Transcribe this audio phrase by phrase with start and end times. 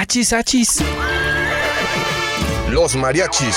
[0.00, 0.80] Achis, achis.
[2.70, 3.56] Los mariachis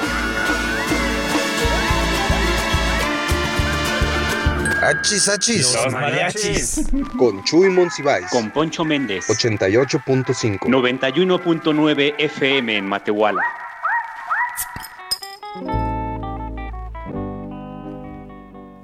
[4.81, 5.75] Achis, achis.
[5.75, 6.89] Los mariachis.
[7.15, 8.25] Con Chuy Monsiváis.
[8.31, 9.29] Con Poncho Méndez.
[9.29, 10.61] 88.5.
[10.61, 13.43] 91.9 FM en Matehuala.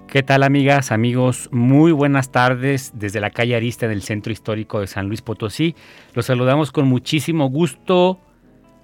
[0.07, 1.49] ¿Qué tal amigas, amigos?
[1.51, 5.75] Muy buenas tardes desde la calle Arista del Centro Histórico de San Luis Potosí.
[6.13, 8.19] Los saludamos con muchísimo gusto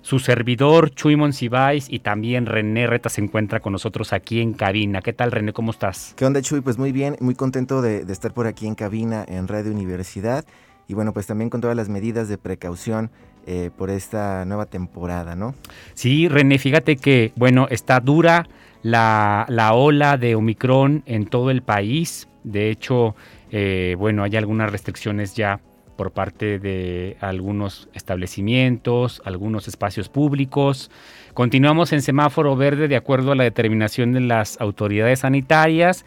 [0.03, 5.01] su servidor Chuy Monsiváis y también René Reta se encuentra con nosotros aquí en cabina.
[5.01, 5.53] ¿Qué tal René?
[5.53, 6.13] ¿Cómo estás?
[6.17, 6.59] ¿Qué onda Chuy?
[6.61, 10.45] Pues muy bien, muy contento de, estar por aquí en cabina en Radio Universidad
[10.89, 13.09] y bueno, pues también con todas las medidas de precaución
[13.47, 15.55] eh, por esta nueva temporada, ¿no?
[15.93, 18.45] Sí, René, fíjate que, bueno, está dura
[18.81, 22.27] la, ola de Omicron en todo el país.
[22.43, 23.15] De hecho,
[23.51, 25.61] eh, bueno, hay algunas restricciones ya
[25.95, 30.91] por parte de algunos establecimientos, algunos espacios públicos.
[31.33, 36.05] Continuamos en semáforo verde de acuerdo a la determinación de las autoridades sanitarias,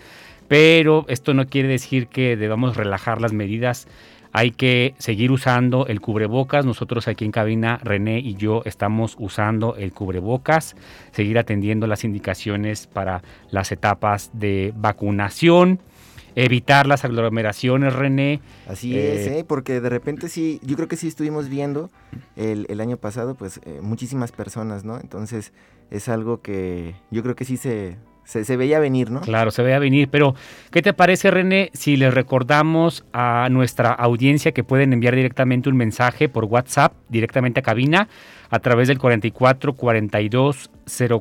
[0.49, 3.89] pero esto no quiere decir que debamos relajar las medidas.
[4.33, 6.67] Hay que seguir usando el cubrebocas.
[6.67, 10.77] Nosotros aquí en cabina, René y yo estamos usando el cubrebocas,
[11.13, 15.81] seguir atendiendo las indicaciones para las etapas de vacunación
[16.37, 18.41] evitar las aglomeraciones, René.
[18.69, 19.45] Así es, eh, ¿eh?
[19.45, 21.91] porque de repente sí, yo creo que sí estuvimos viendo
[22.37, 25.01] el, año pasado, pues eh, muchísimas personas, ¿no?
[25.01, 25.53] Entonces
[25.91, 27.97] es algo que yo creo que sí se,
[28.27, 29.21] se, veía venir, ¿no?
[29.21, 30.35] Claro, se veía venir, pero
[30.73, 35.77] ¿qué te parece, René, si les recordamos a nuestra audiencia que pueden enviar directamente un
[35.77, 38.09] mensaje por WhatsApp, directamente a cabina,
[38.51, 40.71] a través del 44 42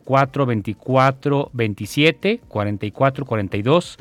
[0.03, 3.97] 04 24 27, 44 42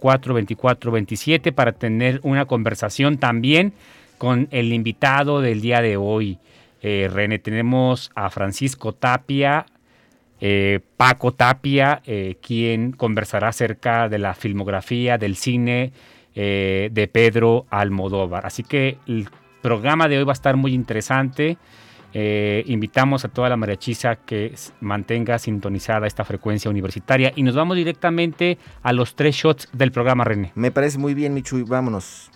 [0.00, 3.72] 04 24 27, para tener una conversación también
[4.18, 6.38] con el invitado del día de hoy.
[6.82, 9.66] Eh, René, tenemos a Francisco Tapia,
[10.44, 15.92] eh, Paco Tapia, eh, quien conversará acerca de la filmografía del cine
[16.34, 18.44] eh, de Pedro Almodóvar.
[18.44, 19.28] Así que el
[19.62, 21.58] programa de hoy va a estar muy interesante.
[22.12, 28.58] invitamos a toda la mariachisa que mantenga sintonizada esta frecuencia universitaria y nos vamos directamente
[28.82, 30.50] a los tres shots del programa René.
[30.56, 32.30] Me parece muy bien, Michu, vámonos.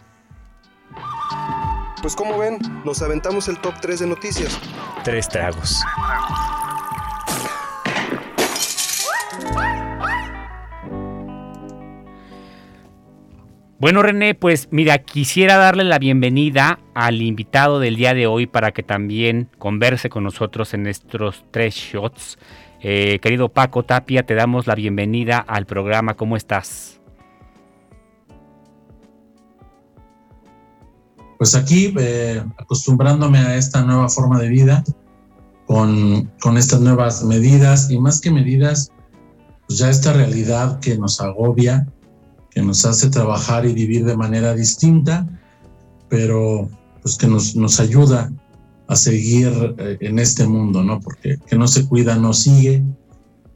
[2.00, 4.60] Pues como ven, nos aventamos el top 3 de noticias.
[5.02, 5.82] Tres tragos.
[13.78, 18.72] Bueno, René, pues mira, quisiera darle la bienvenida al invitado del día de hoy para
[18.72, 22.38] que también converse con nosotros en estos tres shots.
[22.80, 26.14] Eh, querido Paco Tapia, te damos la bienvenida al programa.
[26.14, 27.02] ¿Cómo estás?
[31.36, 34.84] Pues aquí, eh, acostumbrándome a esta nueva forma de vida,
[35.66, 38.90] con, con estas nuevas medidas y más que medidas,
[39.66, 41.86] pues ya esta realidad que nos agobia,
[42.56, 45.28] que nos hace trabajar y vivir de manera distinta,
[46.08, 46.70] pero
[47.02, 48.32] pues que nos, nos ayuda
[48.88, 50.98] a seguir eh, en este mundo, ¿no?
[51.00, 52.82] Porque que no se cuida no sigue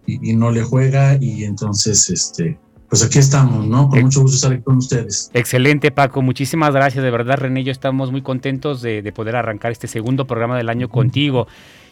[0.05, 2.59] y, no le juega y entonces, este,
[2.91, 3.89] pues aquí estamos, ¿no?
[3.89, 5.31] Con mucho gusto estar aquí con ustedes.
[5.33, 6.21] Excelente, Paco.
[6.21, 7.03] Muchísimas gracias.
[7.03, 10.59] De verdad, René y yo estamos muy contentos de, de poder arrancar este segundo programa
[10.59, 11.47] del año contigo.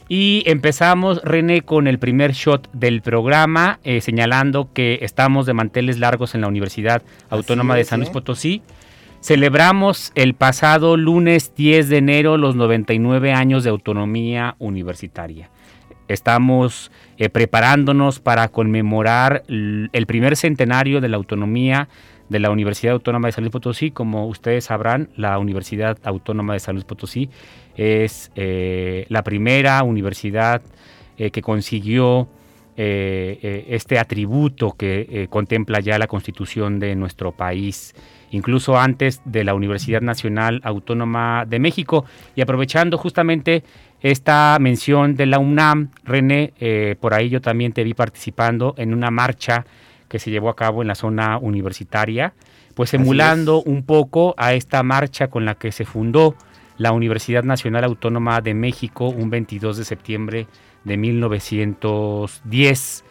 [0.08, 5.98] Y empezamos, René, con el primer shot del programa, eh, señalando que estamos de manteles
[5.98, 8.12] largos en la Universidad Autónoma de San Luis ¿eh?
[8.14, 8.62] Potosí.
[9.20, 15.50] Celebramos el pasado lunes 10 de enero los 99 años de autonomía universitaria.
[16.06, 21.88] Estamos eh, preparándonos para conmemorar el primer centenario de la autonomía
[22.30, 23.90] de la Universidad Autónoma de San Luis Potosí.
[23.90, 27.28] Como ustedes sabrán, la Universidad Autónoma de San Luis Potosí
[27.78, 30.60] es eh, la primera universidad
[31.16, 32.28] eh, que consiguió
[32.76, 37.94] eh, este atributo que contempla ya la constitución de nuestro país,
[38.30, 42.04] incluso antes de la Universidad Nacional Autónoma de México.
[42.36, 43.64] Y aprovechando justamente
[44.00, 46.52] esta mención de la UNAM, René,
[47.00, 49.64] por ahí yo también te vi participando en una marcha
[50.08, 52.32] que se llevó a cabo en la zona universitaria,
[52.74, 56.36] pues emulando un poco a esta marcha con la que se fundó
[56.78, 60.46] la Universidad Nacional Autónoma de México un 22 de septiembre
[60.84, 63.04] de 1910.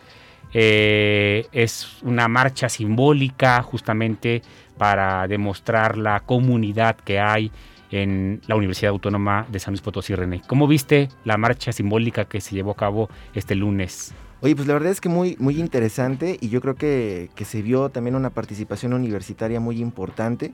[0.53, 4.41] Eh, es una marcha simbólica justamente
[4.77, 7.51] para demostrar la comunidad que hay
[7.91, 10.41] en la Universidad Autónoma de San Luis Potosí, René.
[10.47, 14.13] ¿Cómo viste la marcha simbólica que se llevó a cabo este lunes?
[14.41, 17.61] Oye, pues la verdad es que muy, muy interesante y yo creo que, que se
[17.61, 20.53] vio también una participación universitaria muy importante.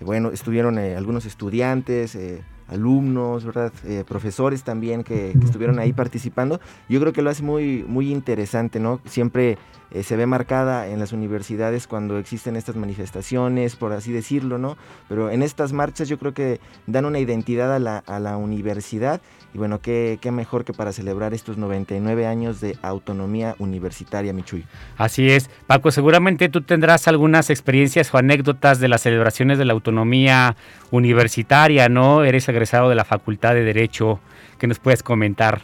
[0.00, 3.72] Bueno, estuvieron eh, algunos estudiantes, eh, alumnos, ¿verdad?
[3.84, 6.60] Eh, profesores también que, que, estuvieron ahí participando.
[6.88, 9.00] Yo creo que lo hace muy, muy interesante, ¿no?
[9.04, 9.58] Siempre
[9.94, 14.76] eh, se ve marcada en las universidades cuando existen estas manifestaciones, por así decirlo, ¿no?
[15.08, 19.20] Pero en estas marchas yo creo que dan una identidad a la, a la universidad
[19.54, 24.64] y bueno, qué, qué, mejor que para celebrar estos 99 años de autonomía universitaria, Michuy.
[24.96, 25.48] Así es.
[25.68, 30.56] Paco, seguramente tú tendrás algunas experiencias o anécdotas de las celebraciones de la autonomía
[30.90, 32.24] universitaria, ¿no?
[32.24, 34.20] Eres egresado de la Facultad de Derecho.
[34.58, 35.60] que nos puedes comentar?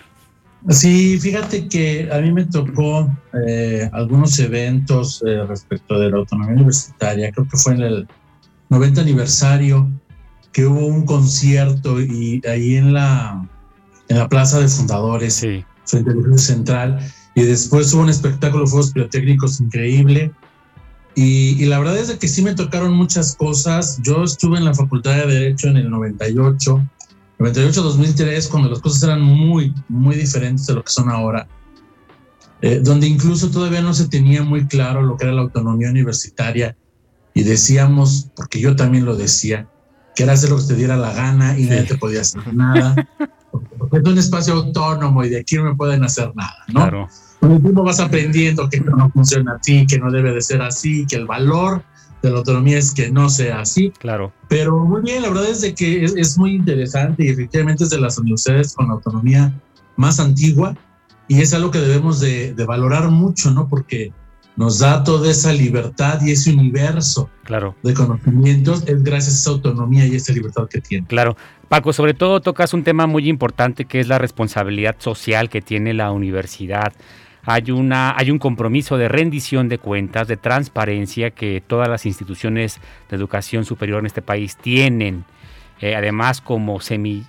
[0.68, 3.10] Sí, fíjate que a mí me tocó
[3.46, 7.32] eh, algunos eventos eh, respecto de la autonomía universitaria.
[7.32, 8.08] Creo que fue en el
[8.68, 9.88] 90 aniversario
[10.52, 13.48] que hubo un concierto y ahí en la,
[14.08, 15.64] en la Plaza de Fundadores, sí.
[15.86, 16.98] frente al Central,
[17.34, 20.32] y después hubo un espectáculo de fuegos pirotécnicos increíble.
[21.14, 24.00] Y, y, la verdad es de que sí me tocaron muchas cosas.
[24.02, 26.88] Yo estuve en la Facultad de Derecho en el 98
[27.40, 31.48] 98-2003, cuando las cosas eran muy, muy diferentes de lo que son ahora,
[32.60, 36.76] eh, donde incluso todavía no se tenía muy claro lo que era la autonomía universitaria
[37.32, 39.66] y decíamos, porque yo también lo decía,
[40.14, 41.70] que era hacer lo que te diera la gana y sí.
[41.70, 42.94] nadie te podía hacer nada.
[43.78, 46.80] Porque es un espacio autónomo y de aquí no me pueden hacer nada, ¿no?
[46.82, 47.08] Claro.
[47.40, 50.60] Con el tiempo vas aprendiendo que esto no funciona así, que no debe de ser
[50.60, 51.82] así, que el valor
[52.22, 53.92] de la autonomía es que no sea así.
[53.98, 54.32] Claro.
[54.48, 57.90] Pero muy bien, la verdad es de que es, es, muy interesante y efectivamente es
[57.90, 59.58] de las universidades con la autonomía
[59.96, 60.76] más antigua
[61.28, 63.68] y es algo que debemos de, de valorar mucho, ¿no?
[63.68, 64.12] Porque
[64.56, 67.74] nos da toda esa libertad y ese universo claro.
[67.82, 71.06] de conocimientos es gracias a esa autonomía y esa libertad que tiene.
[71.06, 71.36] Claro.
[71.68, 75.94] Paco, sobre todo tocas un tema muy importante que es la responsabilidad social que tiene
[75.94, 76.92] la universidad
[77.44, 82.80] hay, una, hay un compromiso de rendición de cuentas, de transparencia que todas las instituciones
[83.08, 85.24] de educación superior en este país tienen.
[85.80, 86.78] Eh, además, como,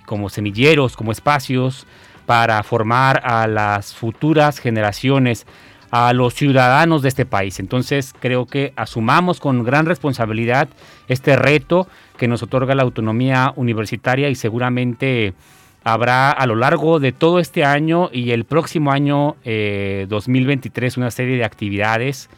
[0.04, 1.86] como semilleros, como espacios
[2.26, 5.46] para formar a las futuras generaciones,
[5.90, 7.60] a los ciudadanos de este país.
[7.60, 10.68] Entonces, creo que asumamos con gran responsabilidad
[11.08, 11.86] este reto
[12.16, 15.34] que nos otorga la autonomía universitaria y seguramente
[15.84, 21.10] habrá a lo largo de todo este año y el próximo año eh, 2023 una
[21.10, 22.28] serie de actividades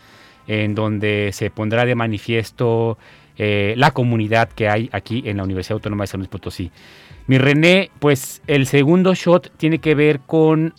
[0.46, 2.98] en donde se pondrá de manifiesto
[3.36, 6.70] eh, la comunidad que hay aquí en la Universidad Autónoma de San Luis Potosí.
[7.26, 10.74] Mi René, pues el segundo shot tiene que ver con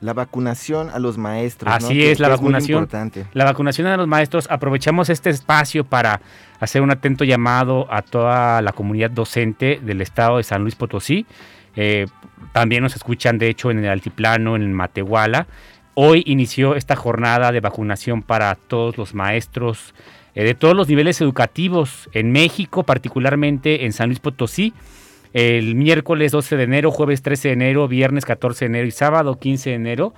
[0.00, 1.72] la vacunación a los maestros.
[1.72, 2.04] Así ¿no?
[2.04, 2.88] es, que, la que vacunación.
[2.92, 4.46] Es la vacunación a los maestros.
[4.50, 6.20] Aprovechamos este espacio para
[6.60, 11.24] hacer un atento llamado a toda la comunidad docente del estado de San Luis Potosí.
[11.76, 12.06] Eh,
[12.52, 15.46] también nos escuchan, de hecho, en el Altiplano, en Matehuala.
[15.94, 19.94] Hoy inició esta jornada de vacunación para todos los maestros
[20.34, 24.72] eh, de todos los niveles educativos en México, particularmente en San Luis Potosí.
[25.32, 29.38] El miércoles 12 de enero, jueves 13 de enero, viernes 14 de enero y sábado
[29.38, 30.14] 15 de enero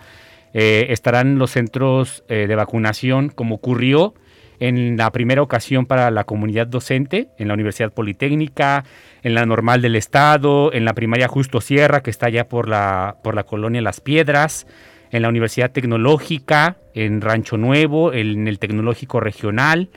[0.52, 4.14] eh, estarán los centros de vacunación como ocurrió
[4.60, 8.84] en la primera ocasión para la comunidad docente, en la Universidad Politécnica,
[9.22, 13.16] en la Normal del Estado, en la primaria Justo Sierra, que está allá por la,
[13.22, 14.66] por la colonia Las Piedras,
[15.10, 19.88] en la Universidad Tecnológica, en Rancho Nuevo, en el Tecnológico Regional,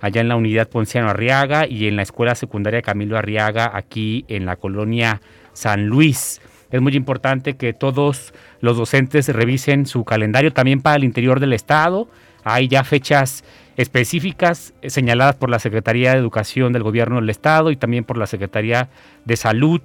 [0.00, 4.46] allá en la Unidad Ponciano Arriaga y en la Escuela Secundaria Camilo Arriaga, aquí en
[4.46, 5.20] la colonia
[5.52, 6.40] San Luis.
[6.70, 11.52] Es muy importante que todos los docentes revisen su calendario también para el interior del
[11.52, 12.08] estado.
[12.42, 13.44] Hay ya fechas
[13.76, 18.26] específicas señaladas por la Secretaría de Educación del Gobierno del Estado y también por la
[18.26, 18.88] Secretaría
[19.24, 19.80] de Salud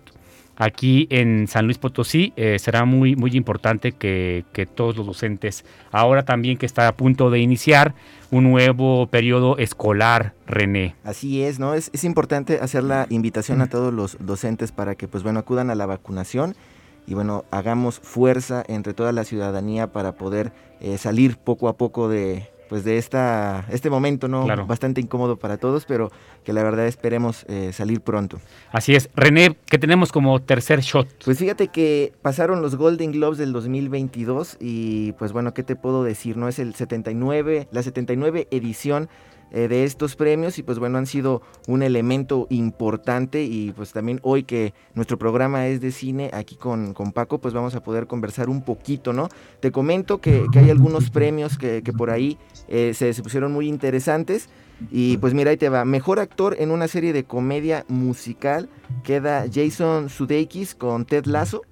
[0.60, 2.34] aquí en San Luis Potosí.
[2.36, 6.96] Eh, será muy, muy importante que, que, todos los docentes, ahora también que está a
[6.96, 7.96] punto de iniciar
[8.30, 10.96] un nuevo periodo escolar, René.
[11.04, 11.74] Así es, ¿no?
[11.74, 15.72] Es, es importante hacer la invitación a todos los docentes para que, pues bueno, acudan
[15.72, 16.56] a la vacunación
[17.08, 22.08] y bueno, hagamos fuerza entre toda la ciudadanía para poder eh, salir poco a poco
[22.08, 24.46] de, pues de esta, este momento, ¿no?
[24.46, 24.68] Claro.
[24.68, 26.12] Bastante incómodo para todos, pero
[26.44, 28.40] que la verdad esperemos eh, salir pronto.
[28.72, 29.10] Así es.
[29.16, 31.08] René, ¿qué tenemos como tercer shot?
[31.26, 36.04] Pues fíjate que pasaron los Golden Globes del 2022 y pues bueno, ¿qué te puedo
[36.04, 36.38] decir?
[36.38, 39.10] No es el 79, la 79 edición
[39.52, 44.20] eh, de estos premios y pues bueno, han sido un elemento importante y pues también
[44.24, 48.08] hoy que nuestro programa es de cine, aquí con, con Paco, pues vamos a poder
[48.08, 49.30] conversar un poquito, ¿no?
[49.60, 52.38] Te comento que, hay algunos premios que, por ahí
[52.68, 54.50] eh, se, se pusieron muy interesantes.
[54.92, 55.84] Y pues mira, ahí te va.
[55.84, 58.70] Mejor actor en una serie de comedia musical
[59.04, 61.64] queda Jason Sudeikis con Ted Lasso.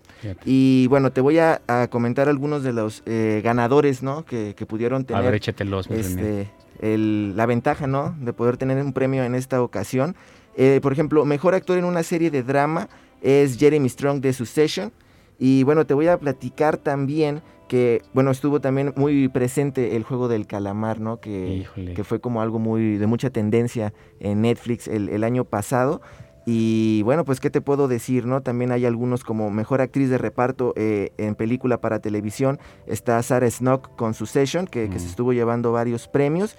[0.45, 4.25] Y bueno, te voy a, comentar algunos de los eh, ganadores, ¿no?
[4.25, 5.21] Que, pudieron tener.
[5.21, 6.49] A ver, échatelos, este,
[6.81, 8.15] la ventaja, ¿no?
[8.19, 10.15] De poder tener un premio en esta ocasión.
[10.55, 12.89] Eh, por ejemplo, mejor actor en una serie de drama
[13.21, 14.91] es Jeremy Strong de Succession.
[15.39, 20.27] Y bueno, te voy a platicar también que, bueno, estuvo también muy presente el juego
[20.27, 21.19] del calamar, ¿no?
[21.19, 21.65] Que,
[21.95, 26.01] que fue como algo muy de mucha tendencia en Netflix el, el año pasado.
[26.49, 28.41] Y bueno, pues qué te puedo decir, ¿no?
[28.41, 32.57] También hay algunos como mejor actriz de reparto eh, en película para televisión.
[32.85, 35.09] Está Sarah Snook con Succession, que, que se mm.
[35.09, 36.55] estuvo llevando varios premios.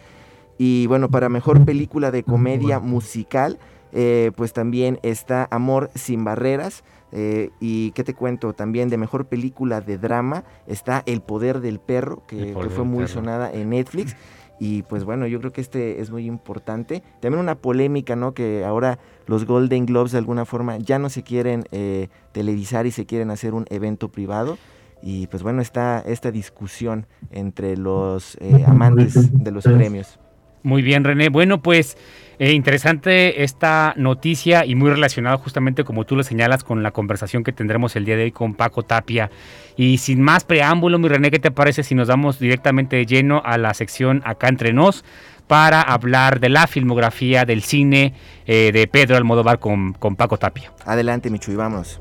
[0.58, 3.58] Y bueno, para mejor película de comedia musical,
[3.92, 6.84] eh, pues también está Amor sin barreras.
[7.10, 11.80] Eh, y qué te cuento, también de mejor película de drama está El poder del
[11.80, 14.14] perro, que, que fue muy sonada en Netflix.
[14.60, 17.02] Y pues bueno, yo creo que este es muy importante.
[17.20, 18.34] También una polémica, ¿no?
[18.34, 22.90] Que ahora los Golden Globes de alguna forma ya no se quieren eh, televisar y
[22.90, 24.58] se quieren hacer un evento privado.
[25.00, 30.18] Y pues bueno, está esta discusión entre los eh, amantes de los premios.
[30.64, 31.28] Muy bien, René.
[31.28, 31.96] Bueno, pues
[32.38, 37.42] eh, interesante esta noticia y muy relacionado justamente como tú lo señalas con la conversación
[37.42, 39.30] que tendremos el día de hoy con Paco Tapia.
[39.76, 43.42] Y sin más preámbulo, mi René, ¿qué te parece si nos damos directamente de lleno
[43.44, 45.04] a la sección acá entre nos
[45.48, 48.14] para hablar de la filmografía del cine
[48.46, 50.72] eh, de Pedro Almodóvar con, con Paco Tapia?
[50.84, 52.00] Adelante, Michu, y vamos.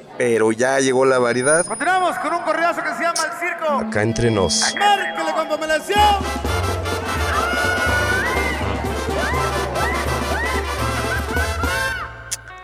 [0.17, 1.65] Pero ya llegó la variedad.
[1.65, 3.87] Continuamos con un correazo que se llama El Circo.
[3.87, 4.75] Acá entre nos.
[4.77, 5.71] ¡Márquele con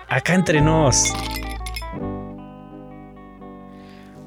[0.10, 1.14] Acá entre nos.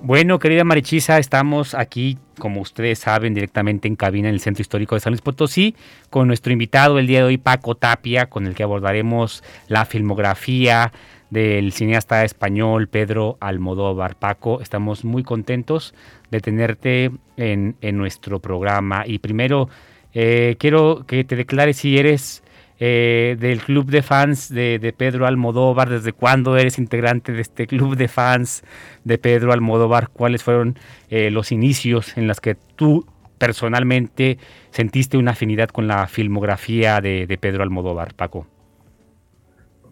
[0.02, 4.94] Bueno, querida Marichisa, estamos aquí, como ustedes saben, directamente en cabina en el Centro Histórico
[4.94, 5.76] de San Luis Potosí,
[6.08, 10.90] con nuestro invitado el día de hoy, Paco Tapia, con el que abordaremos la filmografía
[11.30, 14.16] del cineasta español Pedro Almodóvar.
[14.16, 15.94] Paco, estamos muy contentos
[16.30, 19.04] de tenerte en, nuestro programa.
[19.06, 19.68] Y primero,
[20.12, 22.42] eh, quiero que te declares si eres
[22.78, 27.96] eh, del club de fans de, Pedro Almodóvar, desde cuándo eres integrante de este club
[27.96, 28.64] de fans
[29.04, 30.78] de Pedro Almodóvar, cuáles fueron
[31.10, 33.06] eh, los inicios en los que tú
[33.38, 34.38] personalmente
[34.70, 38.46] sentiste una afinidad con la filmografía de, de Pedro Almodóvar, Paco.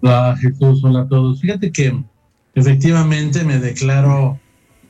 [0.00, 1.40] Hola Jesús, hola a todos.
[1.40, 2.04] Fíjate que
[2.54, 4.38] efectivamente me declaro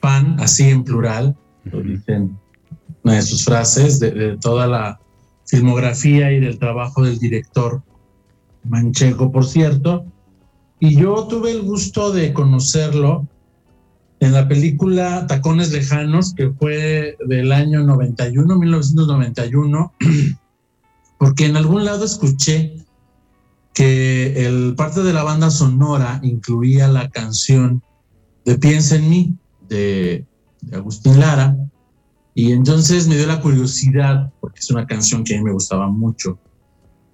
[0.01, 1.35] fan, así en plural,
[1.65, 2.37] lo dicen
[3.03, 4.99] una de sus frases, de, toda la
[5.47, 7.81] filmografía y del trabajo del director
[8.65, 10.05] Mancheco, por cierto.
[10.79, 13.27] Y yo tuve el gusto de conocerlo
[14.19, 19.93] en la película Tacones Lejanos, que fue del año 91, 1991,
[21.17, 22.75] porque en algún lado escuché
[23.79, 27.81] que el parte de la banda sonora incluía la canción
[28.43, 29.35] de Piensa en mí
[29.69, 30.25] de,
[30.73, 31.55] Agustín Lara.
[32.35, 35.87] Y entonces me dio la curiosidad porque es una canción que a mí me gustaba
[35.87, 36.37] mucho.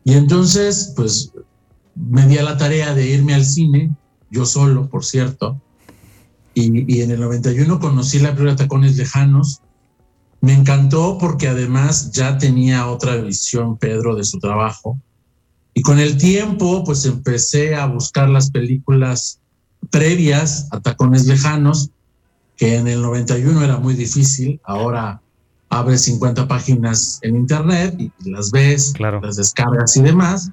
[0.06, 1.32] Y entonces pues
[1.94, 3.96] me di a la tarea de irme al cine
[4.32, 5.62] yo solo por cierto.
[6.56, 9.62] Y, y en el 91 conocí la primera Tacones Lejanos.
[10.42, 15.00] Me encantó porque además ya tenía otra visión Pedro de su trabajo
[15.78, 19.42] y con el tiempo, pues empecé a buscar las películas
[19.92, 21.92] previas a Tacones Lejanos,
[22.56, 24.62] que en el 91 era muy difícil.
[24.64, 25.22] Ahora
[25.68, 30.50] abres 50 páginas en internet y las ves, las descargas y demás.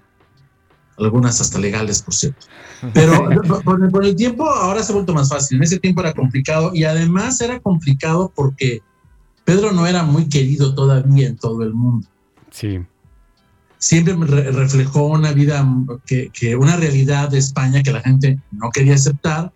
[0.98, 2.48] Algunas hasta legales, por cierto.
[2.92, 3.28] Pero
[3.64, 5.58] con el tiempo ahora se ha vuelto más fácil.
[5.58, 8.80] En ese tiempo era complicado y además era complicado porque
[9.44, 12.08] Pedro no era muy querido todavía en todo el mundo.
[12.50, 12.80] Sí
[13.82, 15.68] siempre reflejó una vida,
[16.06, 19.50] que, una realidad de España que la gente no quería aceptar,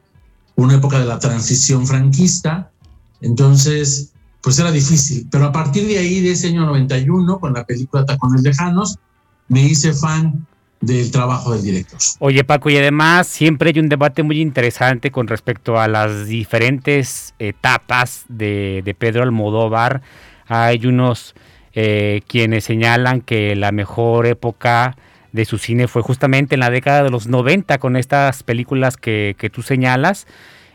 [0.57, 2.73] una época de la transición franquista,
[3.21, 5.29] entonces, pues era difícil.
[5.31, 8.99] Pero a partir de ahí, de ese año 91, con la película Tacones Lejanos,
[9.47, 10.45] me hice fan
[10.81, 12.01] del trabajo del director.
[12.19, 17.33] Oye Paco, y además siempre hay un debate muy interesante con respecto a las diferentes
[17.39, 20.03] etapas de Pedro Almodóvar.
[20.49, 21.37] Hay unos
[21.79, 24.97] eh, quienes señalan que la mejor época
[25.33, 29.37] de su cine fue justamente en la década de los 90 con estas películas que,
[29.39, 30.27] que tú señalas.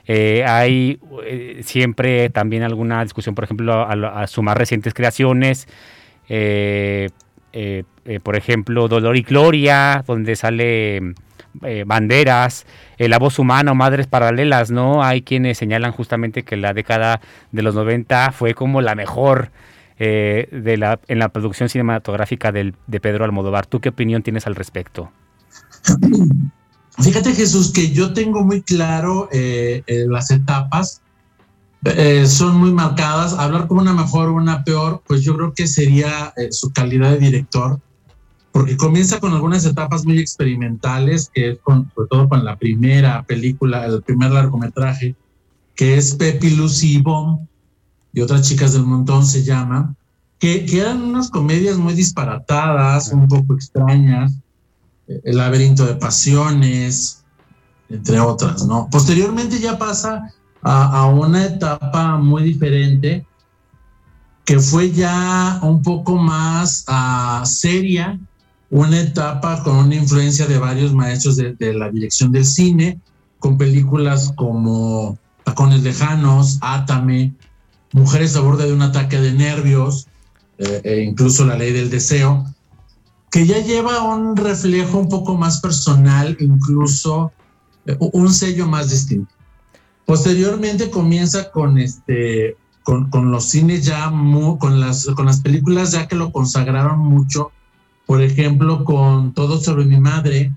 [0.05, 5.67] Eh, hay eh, siempre también alguna discusión, por ejemplo, a, a sus más recientes creaciones.
[6.29, 7.09] Eh,
[8.23, 11.13] por ejemplo, Dolor y Gloria, donde sale
[11.85, 12.65] Banderas,
[12.97, 15.03] La Voz Humana o Madres Paralelas, ¿no?
[15.03, 17.19] Hay quienes señalan justamente que la década
[17.51, 19.51] de los 90 fue como la mejor
[20.03, 23.67] eh, de la, en la producción cinematográfica del, de Pedro Almodóvar.
[23.67, 25.11] ¿Tú qué opinión tienes al respecto?
[26.97, 31.01] Fíjate Jesús que yo tengo muy claro eh, eh, las etapas,
[31.85, 33.33] eh, son muy marcadas.
[33.33, 37.11] Hablar como una mejor o una peor, pues yo creo que sería eh, su calidad
[37.11, 37.79] de director,
[38.51, 43.23] porque comienza con algunas etapas muy experimentales, que es con, sobre todo con la primera
[43.23, 45.15] película, el primer largometraje,
[45.75, 47.47] que es Pepi, Lucy Bomb,
[48.13, 49.95] y otras chicas del montón se llama,
[50.39, 54.33] que, que eran unas comedias muy disparatadas, un poco extrañas,
[55.07, 57.23] eh, El laberinto de pasiones,
[57.89, 58.87] entre otras, ¿no?
[58.91, 63.25] Posteriormente ya pasa a, a una etapa muy diferente,
[64.45, 68.19] que fue ya un poco más uh, seria,
[68.69, 72.99] una etapa con una influencia de varios maestros de, de, la dirección del cine,
[73.37, 77.33] con películas como Tacones Lejanos, Átame,
[77.93, 80.07] Mujeres a borde de un ataque de nervios,
[80.57, 82.45] eh, e incluso La Ley del Deseo,
[83.31, 87.31] que ya lleva un reflejo un poco más personal, incluso
[87.85, 89.33] eh, un sello más distinto.
[90.05, 95.91] Posteriormente comienza con este con, con los cines ya muy, con las con las películas
[95.91, 97.51] ya que lo consagraron mucho,
[98.05, 100.53] por ejemplo, con Todo sobre mi madre,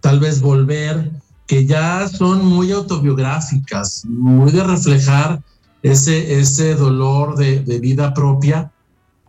[0.00, 1.10] tal vez Volver,
[1.46, 5.42] que ya son muy autobiográficas, muy de reflejar
[5.82, 8.70] ese, ese dolor de, vida propia.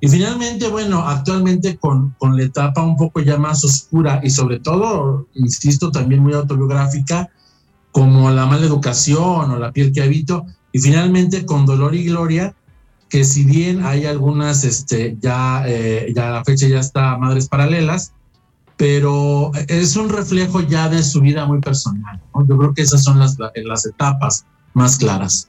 [0.02, 4.60] Y finalmente, bueno, actualmente con, con la etapa un poco ya más oscura y sobre
[4.60, 7.30] todo, insisto, también muy autobiográfica,
[7.92, 12.56] como La mala educación o La piel que habito, y finalmente con Dolor y Gloria,
[13.10, 17.48] que si bien hay algunas, este, ya, eh, ya a la fecha ya está Madres
[17.48, 18.14] Paralelas,
[18.78, 22.22] pero es un reflejo ya de su vida muy personal.
[22.48, 25.49] Yo creo que esas son las, las etapas más claras.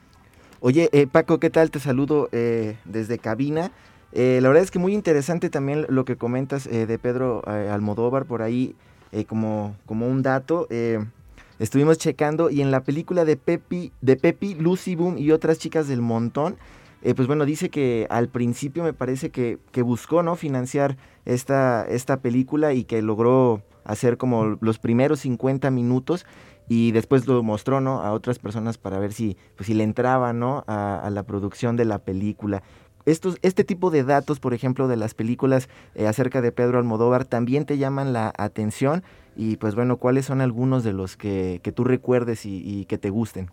[0.63, 1.71] Oye, eh, Paco, ¿qué tal?
[1.71, 3.73] Te saludo eh, desde cabina.
[4.13, 7.71] Eh, la verdad es que muy interesante también lo que comentas eh, de Pedro eh,
[7.71, 8.75] Almodóvar por ahí
[9.27, 10.69] como, como un dato.
[11.59, 15.89] estuvimos checando y en la película de Pepi, de Pepi, Lucy Boom y otras chicas
[15.89, 16.57] del montón,
[17.17, 20.37] pues bueno, dice que al principio me parece que, que buscó ¿no?
[20.37, 26.25] financiar esta, esta película y que logró hacer como los primeros 50 minutos
[26.71, 28.01] y después lo mostró ¿no?
[28.01, 30.63] a otras personas para ver si, pues, si le entraba ¿no?
[30.69, 32.63] a, la producción de la película.
[33.07, 37.25] Estos, este tipo de datos, por ejemplo, de las películas eh, acerca de Pedro Almodóvar,
[37.25, 39.03] también te llaman la atención
[39.35, 43.11] y pues bueno, ¿cuáles son algunos de los que, que tú recuerdes y, que te
[43.11, 43.51] gusten?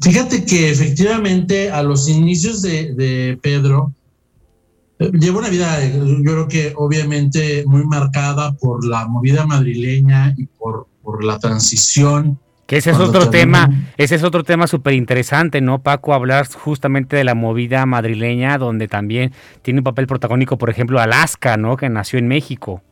[0.00, 3.92] Fíjate que efectivamente a los inicios de, Pedro
[4.98, 10.86] eh, una vida, yo creo que obviamente muy marcada por la movida madrileña y por,
[11.04, 15.82] por la transición que ese es otro tema, ese es otro tema súper interesante, ¿no,
[15.82, 16.14] Paco?
[16.14, 21.58] Hablar justamente de la movida madrileña, donde también tiene un papel protagónico, por ejemplo, Alaska,
[21.58, 21.76] ¿no?
[21.76, 22.82] Que nació en México.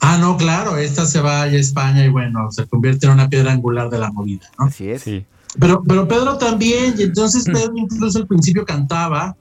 [0.00, 3.50] Ah, no, claro, esta se va a España y bueno, se convierte en una piedra
[3.50, 4.66] angular de la movida, ¿no?
[4.66, 5.02] Así es.
[5.02, 5.24] Sí.
[5.58, 9.34] Pero, pero Pedro también, y entonces Pedro incluso al principio cantaba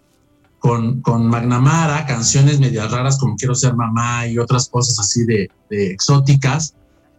[0.60, 5.52] con, con Magnamara canciones medias raras como Quiero ser mamá y otras cosas así de,
[5.70, 6.74] de exóticas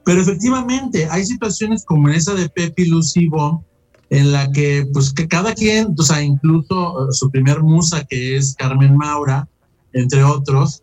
[0.08, 3.60] pero efectivamente hay situaciones como esa de Pepe Lucy Bomb
[4.08, 8.38] en la que pues que cada quien, o sea, incluso uh, su primer musa que
[8.38, 9.46] es Carmen Maura,
[9.92, 10.82] entre otros,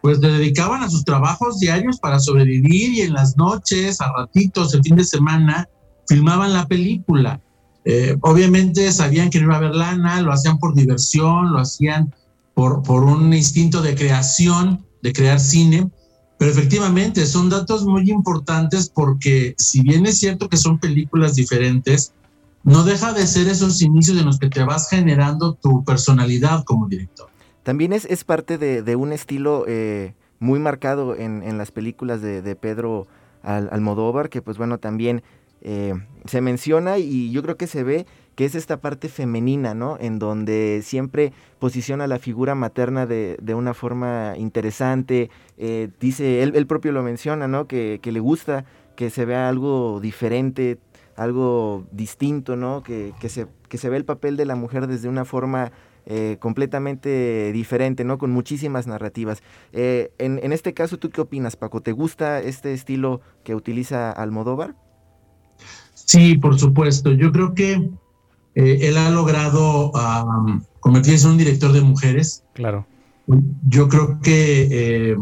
[0.00, 4.72] pues le dedicaban a sus trabajos diarios para sobrevivir y en las noches, a ratitos,
[4.72, 5.68] el fin de semana,
[6.08, 7.42] filmaban la película.
[7.84, 12.14] Eh, obviamente sabían que no iba a haber lana, lo hacían por diversión, lo hacían
[12.54, 15.90] por, por un instinto de creación, de crear cine,
[16.44, 22.12] pero efectivamente son datos muy importantes porque si bien es cierto que son películas diferentes,
[22.64, 26.86] no deja de ser esos inicios en los que te vas generando tu personalidad como
[26.86, 27.28] director.
[27.62, 32.20] También es, es parte de, de, un estilo eh, muy marcado en, en, las películas
[32.20, 33.06] de, de Pedro
[33.42, 35.22] Al, Almodóvar, que pues bueno, también
[35.62, 35.94] eh,
[36.26, 39.96] se menciona y yo creo que se ve que es esta parte femenina, ¿no?
[40.00, 45.30] En donde siempre posiciona la figura materna de, de una forma interesante.
[45.56, 47.66] Eh, dice, él, propio lo menciona, ¿no?
[47.66, 48.64] Que, que, le gusta
[48.96, 50.78] que se vea algo diferente,
[51.16, 52.82] algo distinto, ¿no?
[52.82, 55.72] Que, que, se, que se ve el papel de la mujer desde una forma
[56.06, 58.18] eh, completamente diferente, ¿no?
[58.18, 59.42] Con muchísimas narrativas.
[59.72, 61.80] Eh, en, en, este caso, ¿tú qué opinas, Paco?
[61.80, 64.74] ¿Te gusta este estilo que utiliza Almodóvar?
[65.94, 67.12] Sí, por supuesto.
[67.12, 67.90] Yo creo que
[68.54, 72.44] eh, él ha logrado um, convertirse en un director de mujeres.
[72.52, 72.86] Claro.
[73.68, 75.16] Yo creo que eh,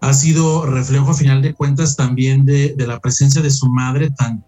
[0.00, 4.10] ha sido reflejo, a final de cuentas, también de, de, la presencia de su madre
[4.10, 4.44] tan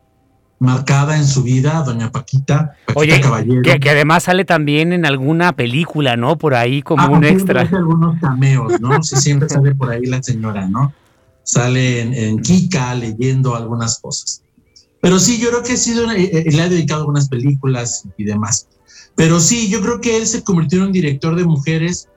[0.60, 3.62] marcada en su vida, doña Paquita, Paquita Oye, Caballero.
[3.62, 6.36] Que, que, además sale también en alguna película, ¿no?
[6.36, 7.62] Por ahí como ah, un extra.
[7.62, 9.02] algunos cameos, ¿no?
[9.02, 10.92] Sí, siempre sale por ahí la señora, ¿no?
[11.42, 14.42] Sale en, en Kika leyendo algunas cosas.
[15.00, 18.66] Pero sí, yo creo que ha sido una, le ha dedicado algunas películas y demás.
[19.14, 22.08] Pero sí, yo creo que él se convirtió en un director de mujeres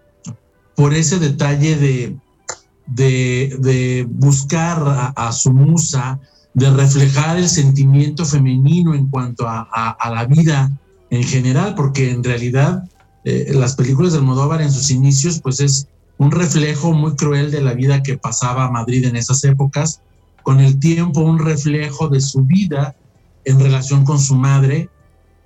[0.75, 2.17] por ese detalle de,
[2.87, 6.19] de, buscar a, su musa,
[6.53, 10.71] de reflejar el sentimiento femenino en cuanto a la vida
[11.09, 12.83] en general, porque en realidad
[13.23, 17.61] eh, las películas de Almodóvar en sus inicios, pues es un reflejo muy cruel de
[17.61, 20.01] la vida que pasaba Madrid en esas épocas
[20.43, 22.95] con el tiempo un reflejo de su vida
[23.45, 24.89] en relación con su madre.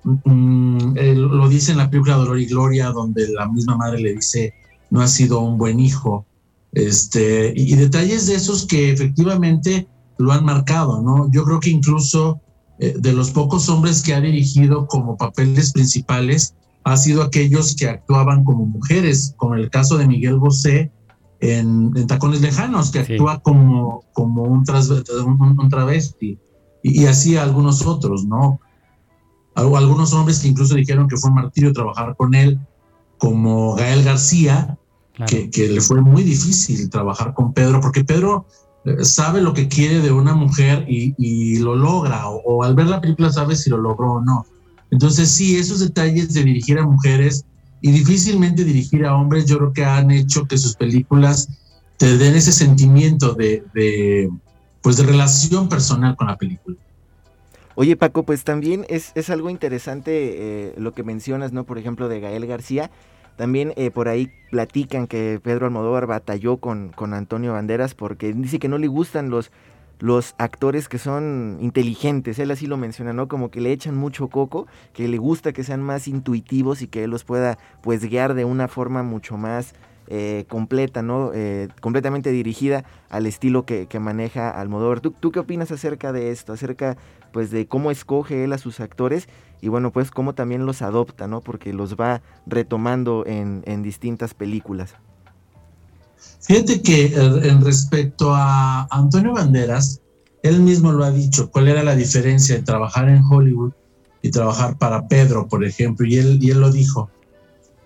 [0.04, 4.54] Mm, lo dice en la película Dolor y Gloria, donde la misma madre le dice,
[4.90, 6.26] no ha sido un buen hijo.
[6.72, 11.30] Este, y, y detalles de esos que efectivamente lo han marcado, ¿no?
[11.30, 12.40] Yo creo que incluso
[12.78, 17.88] eh, de los pocos hombres que ha dirigido como papeles principales, ha sido aquellos que
[17.88, 20.92] actuaban como mujeres, como el caso de Miguel Bosé,
[21.40, 23.12] en, en, Tacones Lejanos, que sí.
[23.12, 26.38] actúa como, como un, tras, un, un travesti,
[26.82, 28.60] y, y, así algunos otros, ¿no?
[29.54, 32.60] Algunos hombres que incluso dijeron que fue un martirio trabajar con él,
[33.18, 34.78] como Gael García,
[35.14, 35.30] claro.
[35.30, 38.46] que, que, le fue muy difícil trabajar con Pedro, porque Pedro
[38.84, 42.74] eh, sabe lo que quiere de una mujer y, y lo logra, o, o, al
[42.76, 44.46] ver la película sabe si lo logró o no.
[44.90, 47.44] Entonces sí, esos detalles de dirigir a mujeres
[47.80, 51.48] y difícilmente dirigir a hombres, yo creo que han hecho que sus películas
[51.96, 54.28] te den ese sentimiento de, de
[54.82, 56.76] pues de relación personal con la película.
[57.74, 61.64] Oye Paco, pues también es, es algo interesante eh, lo que mencionas, ¿no?
[61.64, 62.90] Por ejemplo, de Gael García.
[63.36, 68.58] También eh, por ahí platican que Pedro Almodóvar batalló con, con Antonio Banderas porque dice
[68.58, 69.52] que no le gustan los,
[69.98, 73.28] los actores que son inteligentes, él así lo menciona, ¿no?
[73.28, 77.04] Como que le echan mucho coco, que le gusta que sean más intuitivos y que
[77.04, 79.74] él los pueda pues guiar de una forma mucho más
[80.10, 81.32] eh, completa, ¿no?
[81.34, 85.00] Eh, completamente dirigida al estilo que, maneja Almodóvar.
[85.00, 86.52] ¿Tú, ¿Tú, qué opinas acerca de esto?
[86.52, 86.96] Acerca
[87.32, 89.28] pues de cómo escoge él a sus actores
[89.60, 91.42] y bueno pues cómo también los adopta, ¿no?
[91.42, 94.94] Porque los va retomando en, en distintas películas.
[96.40, 100.00] Fíjate que eh, en respecto a Antonio Banderas,
[100.42, 103.72] él mismo lo ha dicho, cuál era la diferencia de trabajar en Hollywood
[104.22, 107.10] y trabajar para Pedro, por ejemplo, y él, y él lo dijo,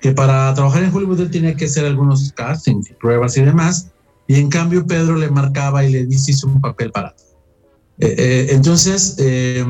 [0.01, 3.89] que para trabajar en Hollywood él tenía que hacer algunos castings pruebas y demás,
[4.27, 7.15] y en cambio Pedro le marcaba y le dice hizo un papel para
[7.99, 9.65] eh, eh, entonces, eh,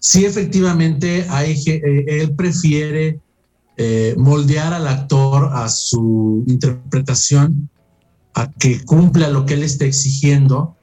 [0.00, 3.20] sí efectivamente hay, eh, él prefiere
[3.76, 7.70] eh, moldear al actor a su interpretación,
[8.34, 10.76] a que cumpla lo que él está exigiendo.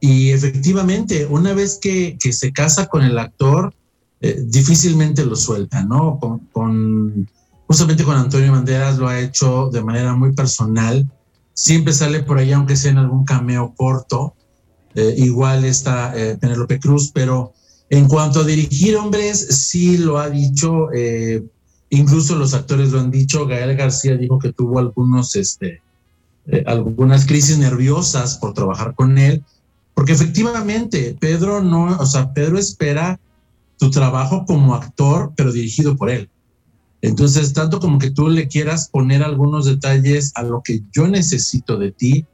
[0.00, 3.74] Y efectivamente, una vez que, que se casa con el actor,
[4.20, 6.18] eh, difícilmente lo suelta, ¿no?
[6.52, 7.28] Con,
[7.66, 11.08] justamente con Antonio Banderas lo ha hecho de manera muy personal.
[11.54, 14.34] Siempre sale por ahí, aunque sea en algún cameo corto.
[14.94, 17.52] Eh, igual está eh, Penélope Cruz, pero
[17.90, 20.88] en cuanto a dirigir hombres, sí lo ha dicho.
[21.90, 25.82] Incluso los actores lo han dicho, Gael García dijo que tuvo algunos, este,
[26.46, 29.44] eh, algunas crisis nerviosas por trabajar con él,
[29.94, 33.18] porque efectivamente Pedro no, o sea, Pedro espera
[33.78, 36.28] tu trabajo como actor, pero dirigido por él.
[37.00, 41.76] Entonces, tanto como que tú le quieras poner algunos detalles a lo que yo necesito
[41.76, 42.26] de ti,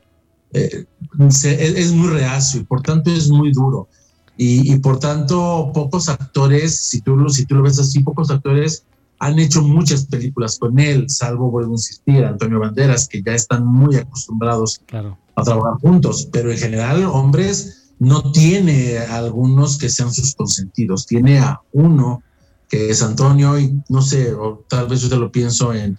[0.54, 0.86] eh,
[1.18, 3.88] es, muy reacio y por tanto es muy duro.
[4.36, 8.84] Y, por tanto, pocos actores, si tú, si tú lo ves así, pocos actores
[9.18, 13.66] han hecho muchas películas con él, salvo, vuelvo a insistir, Antonio Banderas, que ya están
[13.66, 15.18] muy acostumbrados claro.
[15.34, 21.38] a trabajar juntos, pero en general, hombres, no tiene algunos que sean sus consentidos, tiene
[21.38, 22.22] a uno
[22.68, 25.96] que es Antonio, y no sé, o tal vez yo te lo pienso en,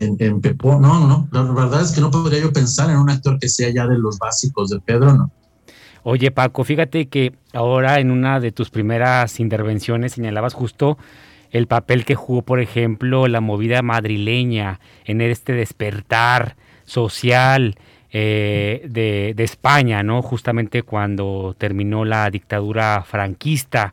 [0.00, 3.10] en, en Pepo, no, no, la verdad es que no podría yo pensar en un
[3.10, 5.30] actor que sea ya de los básicos de Pedro, no.
[6.02, 10.96] Oye Paco, fíjate que ahora en una de tus primeras intervenciones señalabas justo
[11.50, 17.76] el papel que jugó, por ejemplo, la movida madrileña en este despertar social
[18.12, 20.20] eh, de, España, ¿no?
[20.20, 23.92] Justamente cuando terminó la dictadura franquista.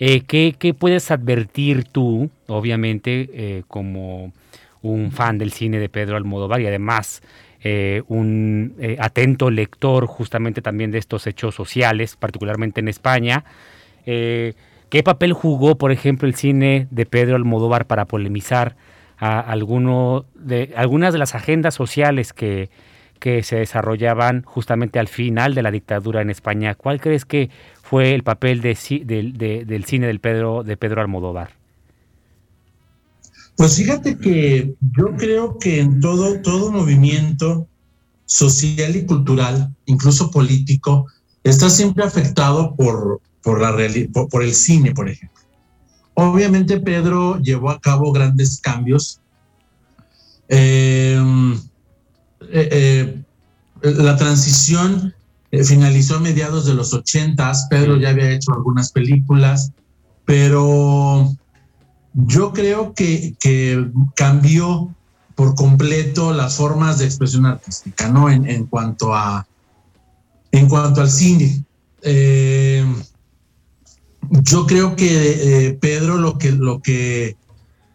[0.00, 4.32] Eh, ¿qué, puedes advertir tú, obviamente, eh, como
[4.82, 7.22] un fan del cine de Pedro Almodóvar y además
[8.08, 13.44] un atento lector justamente también de estos hechos sociales, particularmente en España?
[14.92, 18.76] ¿Qué papel jugó, por ejemplo, el cine de Pedro Almodóvar para polemizar
[19.16, 22.68] a algunas de las agendas sociales que,
[23.18, 26.74] se desarrollaban justamente al final de la dictadura en España?
[26.74, 27.48] ¿Cuál crees que
[27.82, 31.52] fue el papel de, del cine Pedro, de Pedro Almodóvar?
[33.56, 37.66] Pues fíjate que yo creo que en todo movimiento
[38.26, 41.06] social y cultural, incluso político,
[41.44, 43.76] está siempre afectado por, por, la
[44.12, 45.40] por, por el cine, por ejemplo.
[46.14, 49.20] Obviamente Pedro llevó a cabo grandes cambios.
[50.48, 51.54] Em,
[52.50, 53.22] eh, eh,
[53.82, 55.14] la transición
[55.50, 57.66] eh, finalizó a mediados de los ochentas.
[57.70, 59.72] Pedro ya había hecho algunas películas,
[60.24, 61.34] pero
[62.12, 64.94] yo creo que, que cambió
[65.34, 68.30] por completo las formas de expresión artística, ¿no?
[68.30, 69.46] En, en cuanto a
[70.52, 71.64] en cuanto al cine.
[72.02, 72.84] Eh,
[74.30, 77.36] yo creo que eh, Pedro lo que, lo, que,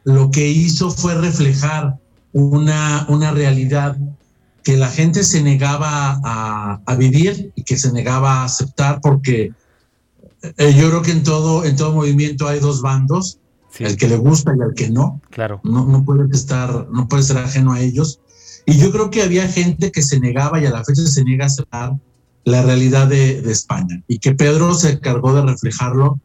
[0.04, 1.98] lo que hizo fue reflejar
[2.34, 3.98] una, una realidad
[4.64, 9.54] que la gente se negaba a, vivir y que se negaba a aceptar porque
[10.58, 13.40] eh, yo creo que en todo, en todo movimiento hay dos bandos,
[13.80, 15.22] el que le gusta y el que no.
[15.30, 15.62] Claro.
[15.64, 18.20] No, no puede estar, no puede ser ajeno a ellos.
[18.66, 21.46] Y yo creo que había gente que se negaba y a la fecha se niega
[21.46, 21.94] a aceptar
[22.48, 26.18] la realidad de, de España y que Pedro se encargó de reflejarlo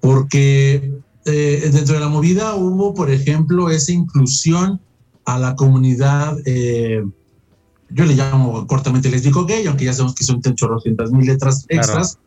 [0.00, 0.94] porque
[1.26, 4.80] eh, dentro de la movida hubo, por ejemplo, esa inclusión
[5.26, 7.04] a la comunidad, eh,
[7.90, 12.18] yo le llamo cortamente lésbico gay, aunque ya sabemos que son 800 mil letras extras,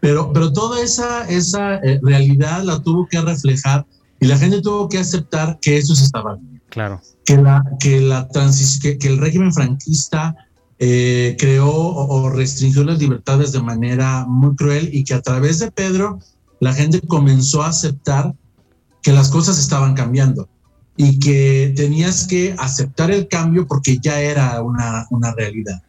[0.00, 3.86] pero, pero toda esa, esa eh, realidad la tuvo que reflejar
[4.18, 6.60] y la gente tuvo que aceptar que eso se estaba viendo.
[6.68, 7.00] Claro.
[7.24, 8.28] Que, la, que, la
[8.82, 10.34] que, que el régimen franquista
[10.78, 16.20] creó o restringió las libertades de manera muy cruel y que a través de Pedro
[16.60, 18.34] la gente comenzó a aceptar
[19.02, 20.48] que las cosas estaban cambiando
[20.96, 25.80] y que tenías que aceptar el cambio porque ya era una, una realidad.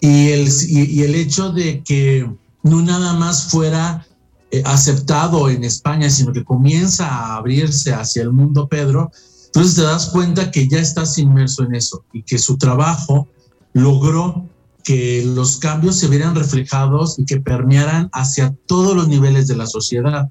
[0.00, 2.30] Y el, y, el hecho de que
[2.62, 4.06] no nada más fuera
[4.52, 9.10] eh, aceptado en España, sino que comienza a abrirse hacia el mundo, Pedro,
[9.46, 13.28] entonces te das cuenta que ya estás inmerso en eso y que su trabajo
[13.72, 14.48] logró
[14.84, 19.66] que los cambios se vieran reflejados y que permearan hacia todos los niveles de la
[19.66, 20.28] sociedad,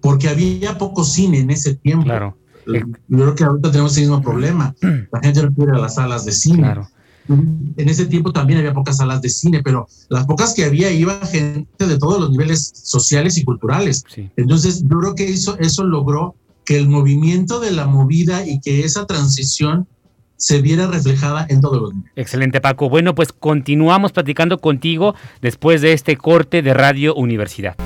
[0.00, 2.04] porque había poco cine en ese tiempo.
[2.04, 2.36] Claro.
[2.66, 4.74] Yo creo que ahorita tenemos ese mismo problema.
[5.12, 6.62] La gente no quiere a las salas de cine.
[6.62, 6.88] Claro.
[7.26, 11.18] En ese tiempo también había pocas salas de cine, pero las pocas que había iba
[11.26, 14.04] gente de todos los niveles sociales y culturales.
[14.36, 16.34] Entonces, yo creo que eso, eso logró
[16.66, 19.86] que el movimiento de la movida y que esa transición
[20.44, 22.12] se viera reflejada en todos los niveles.
[22.16, 22.90] Excelente, Paco.
[22.90, 27.76] Bueno, pues continuamos platicando contigo después de este corte de Radio Universidad.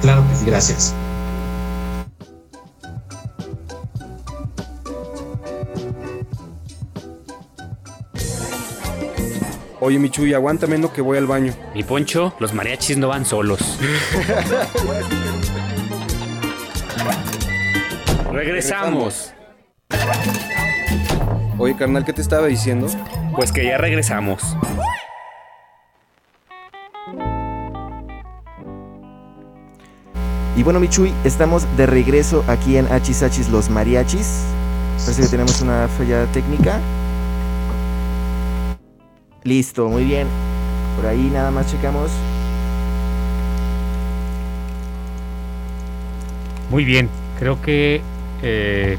[0.00, 0.94] Claro que sí, gracias.
[9.80, 11.52] Oye, Michuy, aguántame no que voy al baño.
[11.74, 13.60] Mi poncho, los mariachis no van solos.
[18.32, 19.34] Regresamos.
[21.60, 22.86] Oye, carnal, ¿qué te estaba diciendo?
[23.36, 24.56] Pues que ya regresamos.
[30.56, 34.46] Y bueno, Michuy, estamos de regreso aquí en Hachis Hachis Los Mariachis.
[35.04, 36.80] Parece que tenemos una falla técnica.
[39.44, 40.28] Listo, muy bien.
[40.96, 42.10] Por ahí nada más checamos.
[46.70, 48.00] Muy bien, creo que
[48.42, 48.96] eh,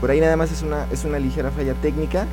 [0.00, 2.26] por ahí nada más es una, es una ligera falla técnica.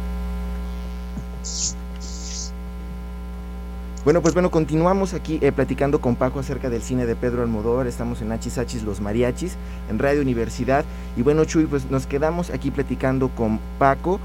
[4.06, 7.88] Bueno, pues bueno, continuamos aquí eh, platicando con Paco acerca del cine de Pedro Almodóvar.
[7.88, 9.56] Estamos en Hachis Los Mariachis,
[9.90, 10.86] en Radio Universidad.
[11.18, 14.20] Y bueno, Chuy, pues nos quedamos aquí platicando con Paco.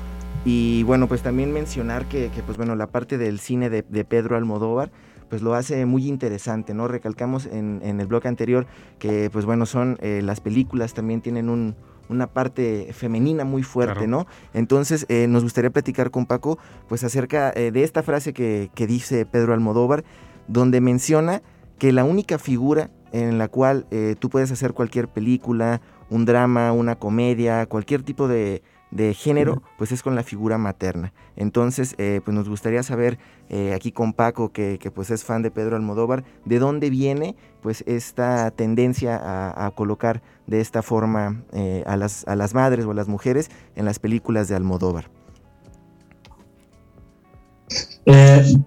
[0.45, 4.91] Y bueno, pues también mencionar que, pues bueno, la parte del cine de, Pedro Almodóvar,
[5.31, 6.87] pues lo hace muy interesante, ¿no?
[6.87, 8.67] Recalcamos en, el blog anterior
[8.99, 11.75] que, pues bueno, son eh, las películas también tienen un,
[12.11, 14.27] una parte femenina muy fuerte, ¿no?
[14.53, 19.25] Entonces, eh, nos gustaría platicar con Paco, pues acerca eh, de esta frase que, dice
[19.25, 20.05] Pedro Almodóvar,
[20.49, 21.43] donde menciona
[21.79, 26.73] que la única figura en la cual eh, tú puedes hacer cualquier película, un drama,
[26.73, 31.13] una comedia, cualquier tipo de, de género, pues es con la figura materna.
[31.37, 33.19] Entonces, eh, pues nos gustaría saber
[33.49, 37.85] eh, aquí con Paco, que, pues es fan de Pedro Almodóvar, de dónde viene pues
[37.87, 42.95] esta tendencia a, colocar de esta forma eh, a, las, a las madres o a
[42.95, 45.11] las mujeres en las películas de Almodóvar.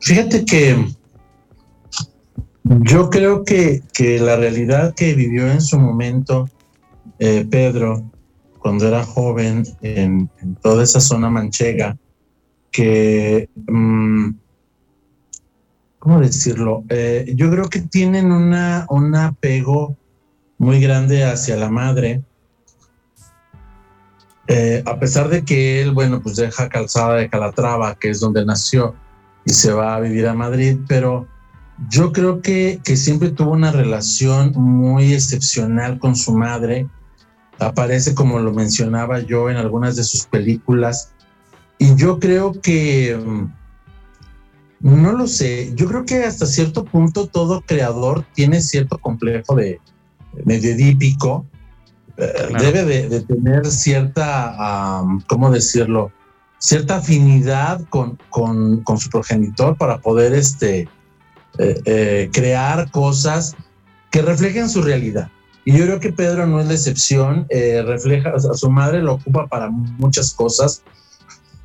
[0.02, 0.88] fíjate que
[2.64, 6.50] yo creo que, que, la realidad que vivió en su momento
[7.18, 8.04] Pedro
[8.64, 10.30] cuando era joven en,
[10.62, 11.98] toda esa zona manchega
[12.72, 14.30] que, mm,
[16.00, 16.86] ¿cómo decirlo?
[16.88, 19.98] Eh, yo creo que tienen una, un apego
[20.64, 22.24] muy grande hacia la madre.
[24.48, 28.46] Eh, a pesar de que él, bueno, pues deja Calzada de Calatrava, que es donde
[28.46, 28.96] nació,
[29.46, 31.28] y se va a vivir a Madrid, pero
[31.90, 36.88] yo creo que, que siempre tuvo una relación muy excepcional con su madre
[37.60, 41.12] aparece como lo mencionaba yo en algunas de sus películas
[41.78, 43.48] y yo creo que mm,
[44.80, 49.80] no lo sé, yo creo que hasta cierto punto todo creador tiene cierto complejo de
[50.46, 51.46] medio edípico,
[52.18, 56.12] eh, debe de, tener cierta, ¿cómo decirlo?
[56.60, 60.88] Cierta afinidad con, con, su progenitor para poder este,
[61.60, 63.56] eh, eh, crear cosas
[64.12, 65.30] que reflejen su realidad.
[65.66, 69.14] Y yo creo que Pedro no es la excepción, eh, refleja, a su madre lo
[69.14, 70.84] ocupa para muchas cosas,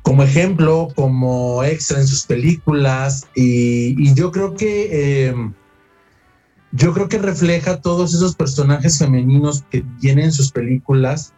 [0.01, 5.35] como ejemplo, como extra en sus películas, y, yo creo que eh,
[6.71, 11.33] yo creo que refleja todos esos personajes femeninos que tienen sus películas.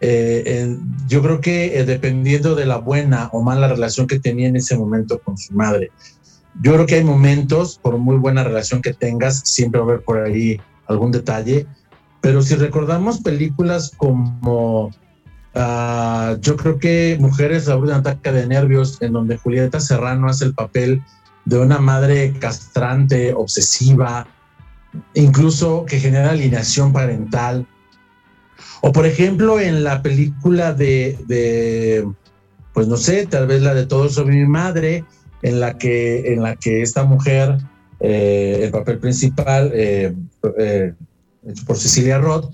[0.00, 0.76] Eh,
[1.08, 5.20] yo creo que dependiendo de la buena o mala relación que tenía en ese momento
[5.20, 5.90] con su madre.
[6.60, 10.04] Yo creo que hay momentos, por muy buena relación que tengas, siempre va a haber
[10.04, 11.66] por ahí algún detalle,
[12.20, 14.90] pero si recordamos películas como
[15.54, 20.44] ah, yo creo que Mujeres a un ataque de nervios, en donde Julieta Serrano hace
[20.44, 21.02] el papel
[21.44, 24.26] de una madre castrante, obsesiva,
[25.14, 27.66] incluso que genera alineación parental.
[28.80, 32.06] O por ejemplo en la película de,
[32.72, 35.04] pues no sé, tal vez la de Todo sobre mi madre,
[35.42, 37.58] en la que, en la que esta mujer,
[38.00, 40.14] eh, el papel principal, eh,
[40.58, 40.94] eh,
[41.66, 42.52] por Cecilia Roth,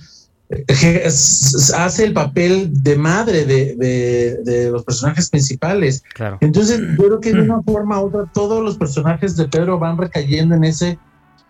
[0.50, 0.64] eh,
[1.06, 6.02] hace el papel de madre de, los personajes principales.
[6.40, 9.98] Entonces, yo creo que de una forma u otra, todos los personajes de Pedro van
[9.98, 10.96] recayendo en esa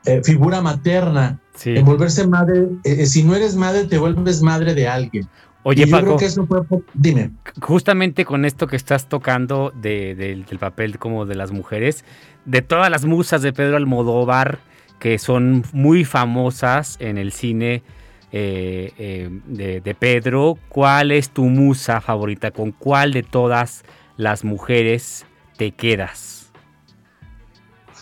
[0.05, 2.69] eh, figura materna, en volverse madre.
[2.85, 5.29] Eh, si no eres madre, te vuelves madre de alguien.
[5.65, 6.63] Oye, Paco, creo que eso fue,
[6.95, 7.33] dime.
[7.61, 12.05] Justamente con esto que estás tocando del papel como de las mujeres,
[12.45, 14.61] de todas las musas de Pedro Almodóvar,
[14.99, 17.83] que son muy famosas en el cine
[18.31, 20.59] eh, eh, de, Pedro.
[20.69, 22.51] ¿Cuál es tu musa favorita?
[22.51, 23.85] ¿Con cuál de todas
[24.17, 25.25] las mujeres
[25.57, 26.38] te quedas?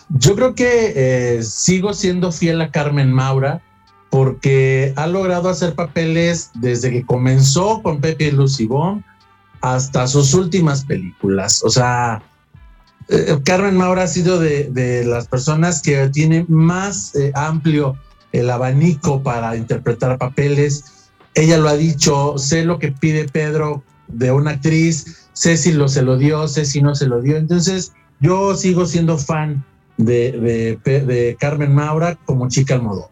[0.09, 3.61] Yo creo que eh, sigo siendo fiel a Carmen Maura
[4.09, 9.03] porque ha logrado hacer papeles desde que comenzó con Pepe y Lucibón
[9.61, 11.61] hasta sus últimas películas.
[11.63, 12.21] O sea,
[13.09, 17.97] eh, Carmen Maura ha sido de, las personas que tiene más eh, amplio
[18.31, 21.09] el abanico para interpretar papeles.
[21.33, 25.89] Ella lo ha dicho, sé lo que pide Pedro de una actriz, sé si lo
[25.89, 27.37] se lo dio, sé si no se lo dio.
[27.37, 29.63] Entonces, yo sigo siendo fan
[29.97, 33.09] de, de, Carmen Maura como chica Almodóvar.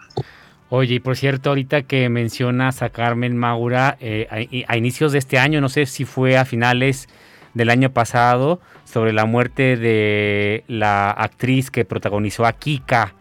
[0.69, 5.37] Oye, y por cierto, ahorita que mencionas a Carmen Maura, eh, a, inicios de este
[5.37, 7.07] año, no sé si fue a finales
[7.53, 13.13] del año pasado sobre la muerte de la actriz que protagonizó a Kika.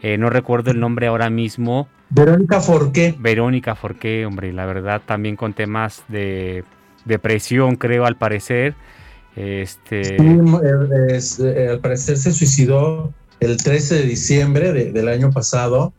[0.00, 1.88] Eh, no recuerdo el nombre ahora mismo.
[2.10, 3.14] Verónica Forqué.
[3.18, 6.64] Verónica Forqué, hombre, la verdad también con temas de
[7.04, 8.74] depresión, creo, al parecer.
[9.38, 10.16] Este...
[11.20, 15.92] Sí, al parecer se suicidó el 13 de diciembre del año pasado.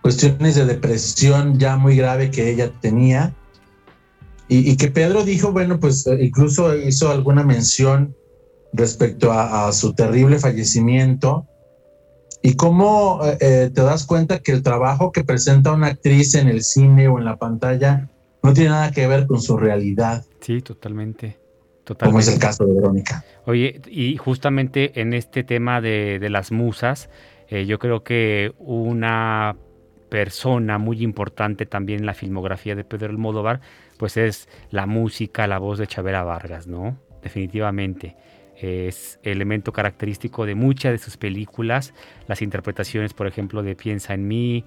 [0.00, 3.34] Cuestiones de depresión ya muy grave que ella tenía
[4.46, 8.14] y, que Pedro dijo, bueno, pues eh, incluso hizo alguna mención
[8.72, 11.46] respecto a, su terrible fallecimiento
[12.42, 16.48] y cómo eh, eh, te das cuenta que el trabajo que presenta una actriz en
[16.48, 18.10] el cine o en la pantalla
[18.42, 20.24] no tiene nada que ver con su realidad.
[20.40, 21.38] Sí, totalmente.
[21.84, 22.10] Totalmente.
[22.10, 23.24] Como es el caso de Verónica.
[23.44, 27.10] Oye, y justamente en este tema de, las musas,
[27.50, 29.54] yo creo que una
[30.08, 33.60] persona muy importante también en la filmografía de Pedro Almodóvar
[33.96, 36.98] pues es la música, la voz de Chavera Vargas, ¿no?
[37.22, 38.16] Definitivamente.
[38.56, 41.92] es elemento característico de muchas de sus películas,
[42.28, 44.64] las interpretaciones, por ejemplo, de Piensa en mí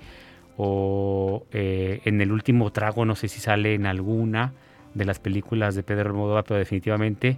[0.58, 4.54] o eh, en el último trago, no sé si sale en alguna
[4.98, 7.38] de las películas de Pedro Almodóvar, pero definitivamente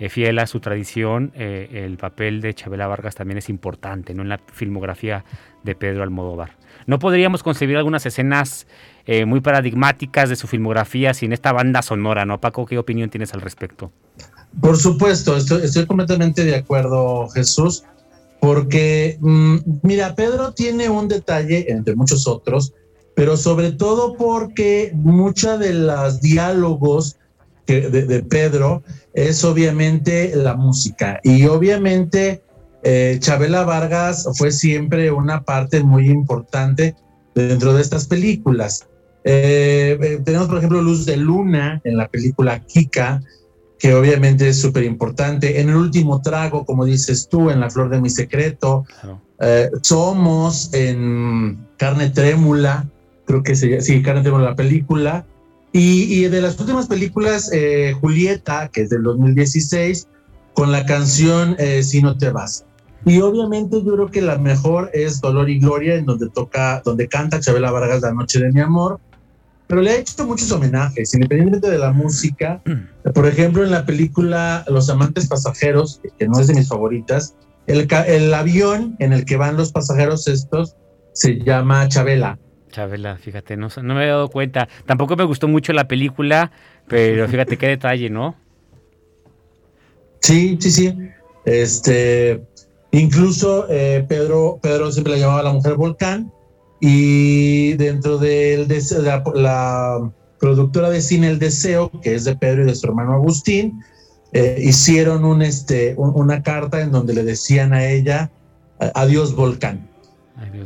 [0.00, 4.22] eh, fiel a su tradición, eh, el papel de Chabela Vargas también es importante ¿no?
[4.22, 5.24] en la filmografía
[5.62, 6.56] de Pedro Almodóvar.
[6.86, 8.66] No podríamos concebir algunas escenas
[9.06, 12.40] eh, muy paradigmáticas de su filmografía sin esta banda sonora, ¿no?
[12.40, 13.92] Paco, ¿qué opinión tienes al respecto?
[14.60, 17.84] Por supuesto, estoy, completamente de acuerdo, Jesús,
[18.40, 22.74] porque, mm, mira, Pedro tiene un detalle, entre muchos otros,
[23.14, 27.16] pero sobre todo porque muchos de los diálogos
[27.66, 28.82] de, Pedro
[29.14, 31.20] es obviamente la música.
[31.22, 32.42] Y obviamente
[32.82, 36.94] eh, Chabela Vargas fue siempre una parte muy importante
[37.34, 38.86] dentro de estas películas.
[39.24, 43.22] Eh, eh, tenemos, por ejemplo, Luz de Luna en la película Kika,
[43.78, 45.60] que obviamente es súper importante.
[45.60, 48.84] En el último trago, como dices tú, en La Flor de mi Secreto.
[49.82, 52.88] Somos en Carne Trémula,
[53.26, 55.26] creo que se, sí, Carne Trémula la película.
[55.76, 60.06] Y, de las últimas películas, eh, Julieta, que es del 2016,
[60.52, 62.64] con la canción eh, Si no te vas.
[63.04, 67.08] Y obviamente yo creo que la mejor es Dolor y Gloria, en donde toca, donde
[67.08, 69.00] canta Chabela Vargas La Noche de mi Amor.
[69.66, 72.62] Pero le ha hecho muchos homenajes, independientemente de la música.
[73.12, 77.34] Por ejemplo, en la película Los Amantes Pasajeros, que no es de mis favoritas,
[77.66, 80.76] el, el avión en el que van los pasajeros estos
[81.12, 82.38] se llama Chabela.
[82.74, 84.68] Chabela, fíjate, no, no me había dado cuenta.
[84.84, 86.50] Tampoco me gustó mucho la película,
[86.88, 88.34] pero fíjate qué detalle, ¿no?
[90.20, 90.98] Sí, sí, sí.
[91.44, 92.42] Este,
[92.90, 96.32] incluso eh, Pedro, Pedro siempre la llamaba la mujer volcán
[96.80, 98.66] y dentro de
[99.02, 100.10] la, la,
[100.40, 103.80] productora de cine El Deseo, que es de Pedro y de su hermano Agustín,
[104.32, 108.32] eh, hicieron un, este, una carta en donde le decían a ella,
[108.94, 109.93] adiós volcán.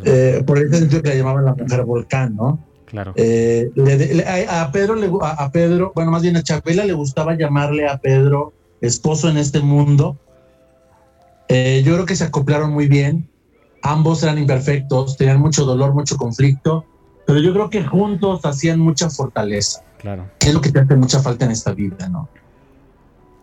[0.04, 2.64] Eh, por eso sentido que la llamaban la mujer volcán, ¿no?
[2.84, 3.12] Claro.
[3.16, 3.70] Eh,
[4.48, 8.54] a, Pedro, le, a, Pedro, bueno, más bien a Chabela le gustaba llamarle a Pedro
[8.80, 10.16] esposo en este mundo.
[11.48, 13.28] Eh, yo creo que se acoplaron muy bien.
[13.82, 16.84] Ambos eran imperfectos, tenían mucho dolor, mucho conflicto,
[17.26, 19.82] pero yo creo que juntos hacían mucha fortaleza.
[19.98, 20.26] Claro.
[20.40, 22.28] Es lo que te hace mucha falta en esta vida, ¿no?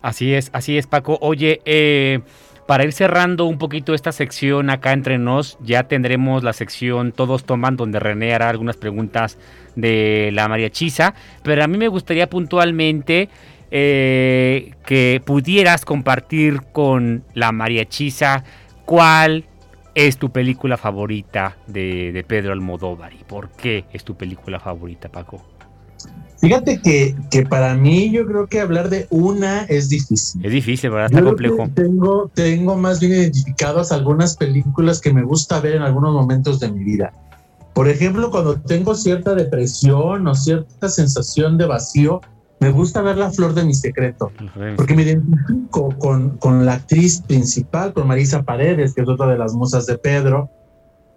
[0.01, 1.17] Así es, así es, Paco.
[1.21, 2.21] Oye, eh,
[2.65, 7.45] para ir cerrando un poquito esta sección acá entre nos, ya tendremos la sección Todos
[7.45, 9.37] Toman, donde René hará algunas preguntas
[9.75, 11.13] de la María Chisa,
[11.43, 13.29] pero a mí me gustaría puntualmente
[13.71, 18.43] eh, que pudieras compartir con la María Chisa
[18.85, 19.45] cuál
[19.93, 25.09] es tu película favorita de, de Pedro Almodóvar y por qué es tu película favorita,
[25.09, 25.54] Paco.
[26.37, 30.45] Fíjate que, que, para mí yo creo que hablar de una es difícil.
[30.45, 31.07] Es difícil, ¿verdad?
[31.07, 31.69] Está complejo.
[31.73, 36.71] Tengo, tengo más bien identificadas algunas películas que me gusta ver en algunos momentos de
[36.71, 37.13] mi vida.
[37.73, 42.21] Por ejemplo, cuando tengo cierta depresión o cierta sensación de vacío,
[42.59, 44.31] me gusta ver La Flor de mi Secreto,
[44.77, 49.37] porque me identifico con, con la actriz principal, con Marisa Paredes, que es otra de
[49.37, 50.49] las musas de Pedro,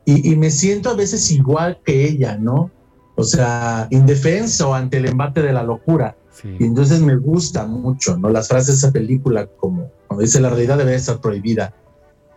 [0.05, 2.71] y, y me siento a veces igual que ella, ¿no?
[3.19, 6.15] O sea, indefenso ante el embate de la locura.
[6.45, 8.29] Y entonces me gusta mucho, ¿no?
[8.29, 11.75] Las frases de esa película, como cuando dice la realidad debe estar prohibida.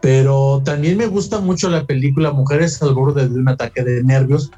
[0.02, 4.50] Pero también me gusta mucho la película Mujeres al borde de un ataque de nervios,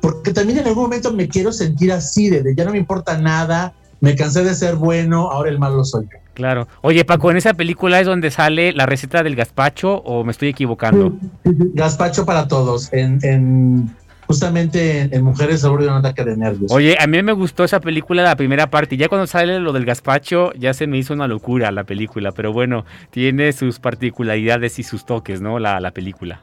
[0.00, 3.74] porque también en algún momento me quiero sentir así, de, ya no me importa nada,
[4.00, 6.18] me cansé de ser bueno, ahora el malo soy yo.
[6.34, 6.68] Claro.
[6.82, 10.50] Oye, Paco, ¿en esa película es donde sale la receta del gazpacho o me estoy
[10.50, 11.16] equivocando?
[11.42, 12.92] Gazpacho para todos.
[12.92, 13.90] En, en
[14.34, 16.72] justamente en, Mujeres a borde de un ataque de nervios.
[16.72, 18.96] Oye, a mí me gustó esa película, la primera parte.
[18.96, 22.32] Ya cuando sale lo del gazpacho, ya se me hizo una locura la película.
[22.32, 25.58] Pero bueno, tiene sus particularidades y sus toques, ¿no?
[25.60, 26.42] La, la película.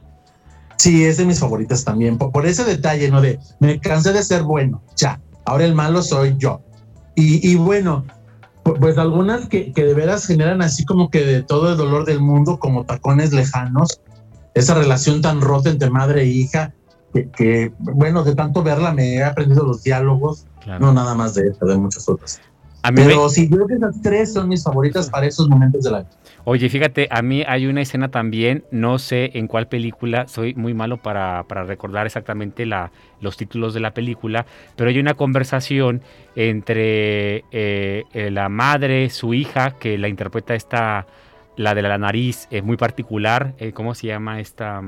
[0.76, 2.16] Sí, es de mis favoritas también.
[2.16, 3.20] Por, ese detalle, ¿no?
[3.20, 5.20] De me cansé de ser bueno, ya.
[5.44, 6.62] Ahora el malo soy yo.
[7.14, 8.06] Y, y bueno,
[8.62, 12.20] pues algunas que, que de veras generan así como que de todo el dolor del
[12.20, 14.00] mundo, como tacones lejanos,
[14.54, 16.74] esa relación tan rota entre madre e hija
[17.12, 20.46] que, bueno, de tanto verla me he aprendido los diálogos,
[20.80, 22.40] no nada más de esta, de muchas otras.
[22.94, 26.08] Pero sí, creo que esas tres son mis favoritas para esos momentos del año.
[26.44, 30.74] Oye, fíjate, a mí hay una escena también, no sé en cuál película, soy muy
[30.74, 32.90] malo para, para recordar exactamente la,
[33.20, 34.44] los títulos de la película,
[34.74, 36.02] pero hay una conversación
[36.34, 41.06] entre eh, eh, la madre, su hija, que la interpreta esta,
[41.56, 44.82] la de la nariz, es muy particular, eh, ¿cómo se llama esta?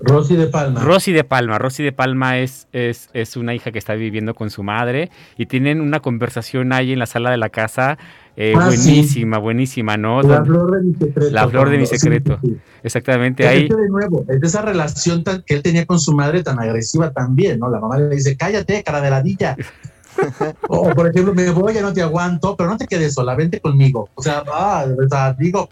[0.00, 0.80] Rosy de Palma.
[0.80, 1.58] Rosy de Palma.
[1.58, 5.46] Rosy de Palma es, es, es, una hija que está viviendo con su madre y
[5.46, 7.98] tienen una conversación ahí en la sala de la casa
[8.36, 10.22] eh, ah, buenísima, buenísima, ¿no?
[10.22, 11.30] La flor de mi secreto.
[11.30, 12.38] La flor de mi secreto.
[12.82, 13.46] Exactamente.
[13.46, 13.68] ahí.
[13.68, 17.58] de nuevo, es de esa relación que él tenía con su madre tan agresiva también,
[17.58, 17.68] ¿no?
[17.68, 19.56] La mamá le dice, cállate, cara de ladilla.
[20.68, 23.60] o por ejemplo, me voy, ya no te aguanto, pero no te quedes sola, vente
[23.60, 24.08] conmigo.
[24.14, 25.68] O sea, ah, o sea digo,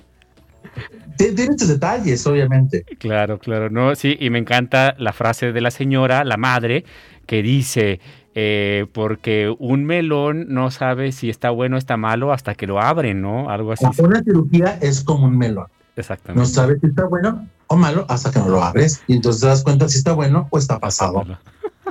[1.19, 2.85] tiene estos detalles, obviamente.
[2.99, 6.85] Claro, claro, no, sí, y me encanta la frase de la señora, la madre,
[7.27, 8.01] que dice,
[8.35, 12.81] eh, porque un melón no sabe si está bueno o está malo hasta que lo
[12.81, 13.51] abren, ¿no?
[13.51, 13.85] Algo así.
[13.99, 15.67] Una cirugía es como un melón.
[15.97, 16.41] Exactamente.
[16.41, 19.49] No sabes si está bueno o malo hasta que no lo abres y entonces te
[19.49, 21.25] das cuenta si está bueno o está pasado.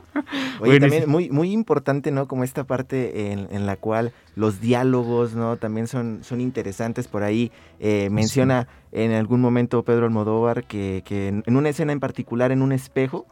[0.62, 2.28] Oye, también muy, muy importante, ¿no?
[2.28, 5.58] Como esta parte en, la cual los diálogos, ¿no?
[5.58, 7.08] También son, son interesantes.
[7.08, 12.00] Por ahí eh, menciona en algún momento Pedro Almodóvar que, que en una escena en
[12.00, 13.26] particular, en un espejo,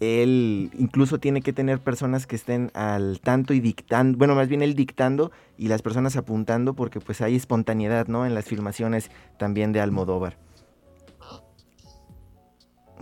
[0.00, 4.62] él incluso tiene que tener personas que estén al tanto y dictando, bueno, más bien
[4.62, 8.24] él dictando y las personas apuntando porque pues hay espontaneidad, ¿no?
[8.24, 10.36] En las filmaciones también de Almodóvar.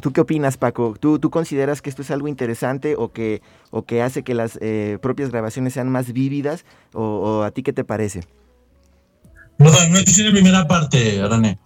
[0.00, 0.94] ¿Tú qué opinas, Paco?
[0.98, 4.58] ¿Tú, ¿Tú, consideras que esto es algo interesante o que, o que hace que las
[4.60, 6.64] eh, propias grabaciones sean más vívidas?
[6.92, 8.20] O, a ti qué te parece?
[9.58, 11.58] No, no es la primera parte, René.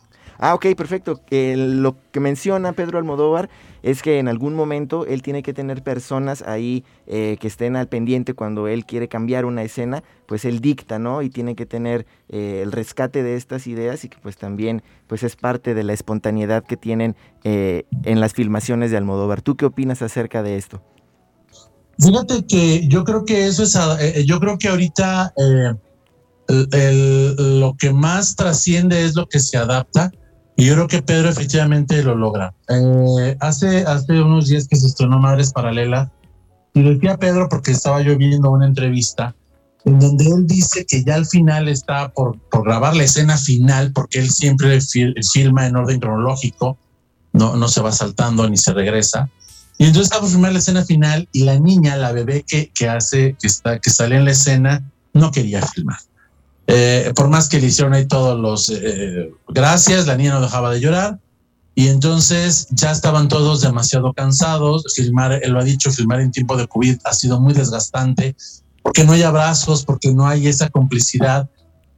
[0.42, 1.20] Ah, ok, perfecto.
[1.30, 3.50] lo que menciona Pedro Almodóvar
[3.82, 7.88] es que en algún momento él tiene que tener personas ahí eh, que estén al
[7.88, 11.20] pendiente cuando él quiere cambiar una escena, pues él dicta, ¿no?
[11.20, 15.22] Y tiene que tener eh, el rescate de estas ideas y que pues también pues
[15.24, 19.42] es parte de la espontaneidad que tienen eh, en las filmaciones de Almodóvar.
[19.42, 20.80] ¿Tú qué opinas acerca de esto?
[21.98, 25.34] Fíjate que yo creo que eso es, yo creo que ahorita
[26.48, 30.10] lo que más trasciende es lo que se adapta
[30.56, 32.54] y yo creo que Pedro efectivamente lo logra.
[32.68, 36.08] Eh, hace, hace unos días que se estrenó Madres Paralelas,
[36.74, 39.34] y decía Pedro porque estaba yo viendo una entrevista
[39.84, 43.92] en donde él dice que ya al final está por, por grabar la escena final,
[43.92, 44.78] porque él siempre
[45.32, 46.76] filma en orden cronológico,
[47.32, 49.30] no, no se va saltando ni se regresa.
[49.78, 52.88] Y entonces está por filmar la escena final y la niña, la bebé que, que
[52.88, 54.84] hace, que, está, que sale en la escena,
[55.14, 55.98] no quería filmar.
[56.72, 60.70] Eh, por más que le hicieron ahí todos los eh, gracias, la niña no dejaba
[60.70, 61.18] de llorar.
[61.74, 64.84] Y entonces ya estaban todos demasiado cansados.
[64.94, 68.36] Filmar, él lo ha dicho, filmar en tiempo de COVID ha sido muy desgastante
[68.82, 71.48] porque no hay abrazos, porque no hay esa complicidad.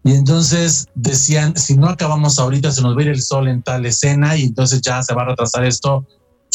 [0.05, 4.37] Y entonces decían, si no acabamos ahorita, se nos va el sol en tal escena
[4.37, 6.07] y entonces ya se va a retrasar esto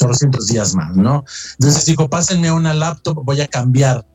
[0.02, 1.24] 800 días más, ¿no?
[1.60, 4.06] Entonces dijo, pásenme una laptop, voy a cambiar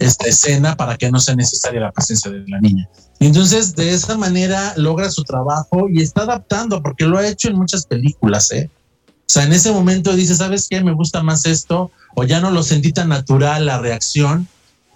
[0.00, 2.88] esta escena para que no sea necesaria la presencia de la niña.
[3.20, 7.48] Y entonces de esa manera logra su trabajo y está adaptando, porque lo ha hecho
[7.48, 8.70] en muchas películas, ¿eh?
[9.06, 10.82] O sea, en ese momento dice, ¿sabes qué?
[10.82, 14.48] Me gusta más esto, o ya no lo sentí tan natural la reacción,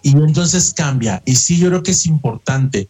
[0.03, 1.23] y entonces cambia.
[1.25, 2.89] Y sí, yo creo que es importante,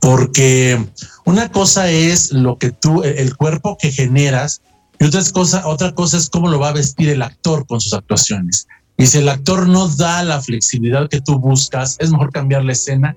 [0.00, 0.84] porque
[1.24, 4.60] una cosa es lo que tú, el cuerpo que generas,
[4.98, 7.94] y otra cosa, otra cosa es cómo lo va a vestir el actor con sus
[7.94, 8.66] actuaciones.
[9.02, 12.70] Y si el actor no da la flexibilidad que tú buscas, es mejor cambiar la
[12.70, 13.16] escena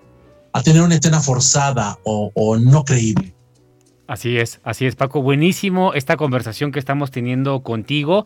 [0.51, 3.36] a tener una escena forzada o, no creíble.
[4.07, 5.21] Así es, así es, Paco.
[5.21, 8.25] Buenísimo esta conversación que estamos teniendo contigo.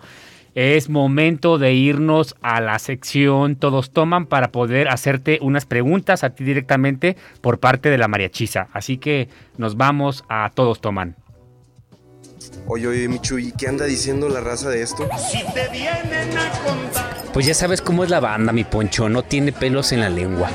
[0.55, 6.29] Es momento de irnos a la sección Todos Toman para poder hacerte unas preguntas a
[6.29, 8.69] ti directamente por parte de la mariachisa.
[8.71, 11.17] Así que nos vamos a Todos Toman.
[12.67, 15.07] Oye, oye, Michu, ¿y qué anda diciendo la raza de esto?
[15.31, 17.23] Si te vienen a contar.
[17.33, 19.09] Pues ya sabes cómo es la banda, mi poncho.
[19.09, 20.49] No tiene pelos en la lengua.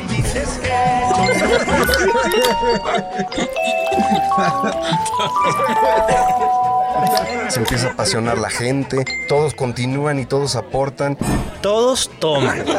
[7.48, 11.16] Se empieza a apasionar la gente, todos continúan y todos aportan.
[11.62, 12.64] Todos toman.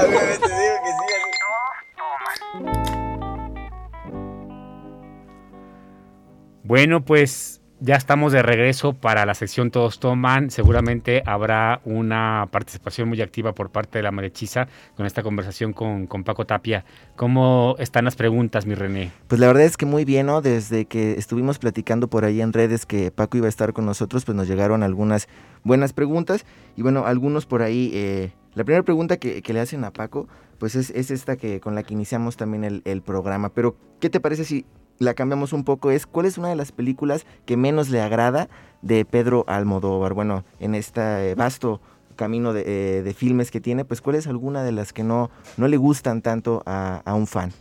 [6.67, 10.49] Bueno, pues ya estamos de regreso para la sección Todos Toman.
[10.49, 14.67] Seguramente habrá una participación muy activa por parte de la Marechiza
[14.97, 16.83] con esta conversación con, con, Paco Tapia.
[17.15, 19.11] ¿Cómo están las preguntas, mi René?
[19.27, 20.41] Pues la verdad es que muy bien, ¿no?
[20.41, 24.25] Desde que estuvimos platicando por ahí en redes que Paco iba a estar con nosotros,
[24.25, 25.27] pues nos llegaron algunas
[25.63, 26.43] buenas preguntas.
[26.75, 27.91] Y bueno, algunos por ahí.
[27.93, 30.27] Eh, la primera pregunta que, le hacen a Paco,
[30.57, 33.49] pues es, esta que con la que iniciamos también el programa.
[33.49, 34.65] Pero, ¿qué te parece si
[34.99, 38.49] la cambiamos un poco, es cuál es una de las películas que menos le agrada
[38.81, 40.13] de Pedro Almodóvar.
[40.13, 41.81] Bueno, en este vasto
[42.15, 42.63] camino de,
[42.99, 46.21] eh, filmes que tiene, pues cuál es alguna de las que no, no le gustan
[46.21, 47.51] tanto a, un fan.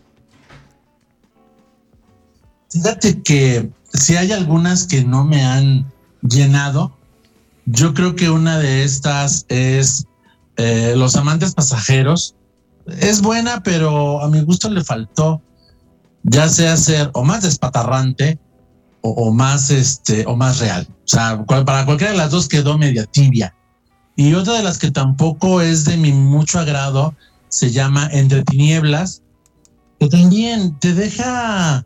[2.71, 5.87] Fíjate que si hay algunas que no me han
[6.23, 6.97] llenado,
[7.67, 10.07] Yo creo que una de estas es
[10.57, 12.35] eh, Los amantes pasajeros.
[12.87, 15.41] Es buena, pero a mi gusto le faltó
[16.25, 18.39] ya sea ser o más despatarrante
[19.03, 20.89] o, más este o más real.
[20.91, 23.55] O sea, para cualquiera de las dos quedó media tibia.
[24.17, 27.15] Y otra de las que tampoco es de mi mucho agrado
[27.49, 29.23] se llama Entre Tinieblas,
[30.01, 31.85] que también te deja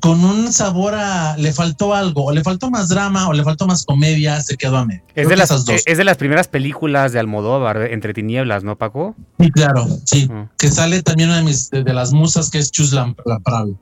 [0.00, 3.66] con un sabor a le faltó algo, o le faltó más drama, o le faltó
[3.66, 5.02] más comedia, se quedó a medio.
[5.14, 5.50] Es de, las,
[5.86, 9.16] es de las primeras películas de Almodóvar, Entre Tinieblas, ¿no, Paco?
[9.38, 10.30] Sí, claro, sí.
[10.56, 13.76] Que sale también una de, mis, de, las musas, que es Chus Lampravi.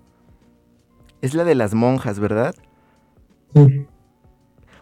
[1.22, 2.54] Es la de las monjas, ¿verdad?
[3.54, 3.86] Sí.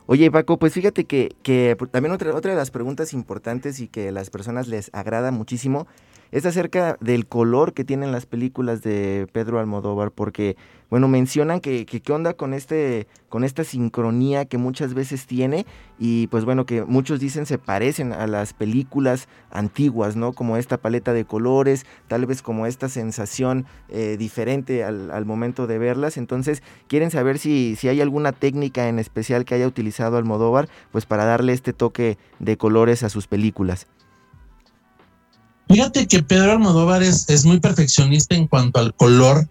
[0.06, 4.08] Oye, Paco, pues fíjate que, que también otra, otra de las preguntas importantes y que
[4.08, 5.86] a las personas les agrada muchísimo
[6.34, 10.56] es acerca del color que tienen las películas de Pedro Almodóvar, porque,
[10.90, 15.64] bueno, mencionan que, qué onda con, este, con esta sincronía que muchas veces tiene
[15.96, 20.32] y pues bueno, que muchos dicen se parecen a las películas antiguas, ¿no?
[20.32, 25.78] Como esta paleta de colores, tal vez como esta sensación eh, diferente al, momento de
[25.78, 30.68] verlas, entonces quieren saber si, si hay alguna técnica en especial que haya utilizado Almodóvar,
[30.90, 33.86] pues para darle este toque de colores a sus películas.
[35.68, 39.48] Fíjate que Pedro Almodóvar es, muy perfeccionista en cuanto al color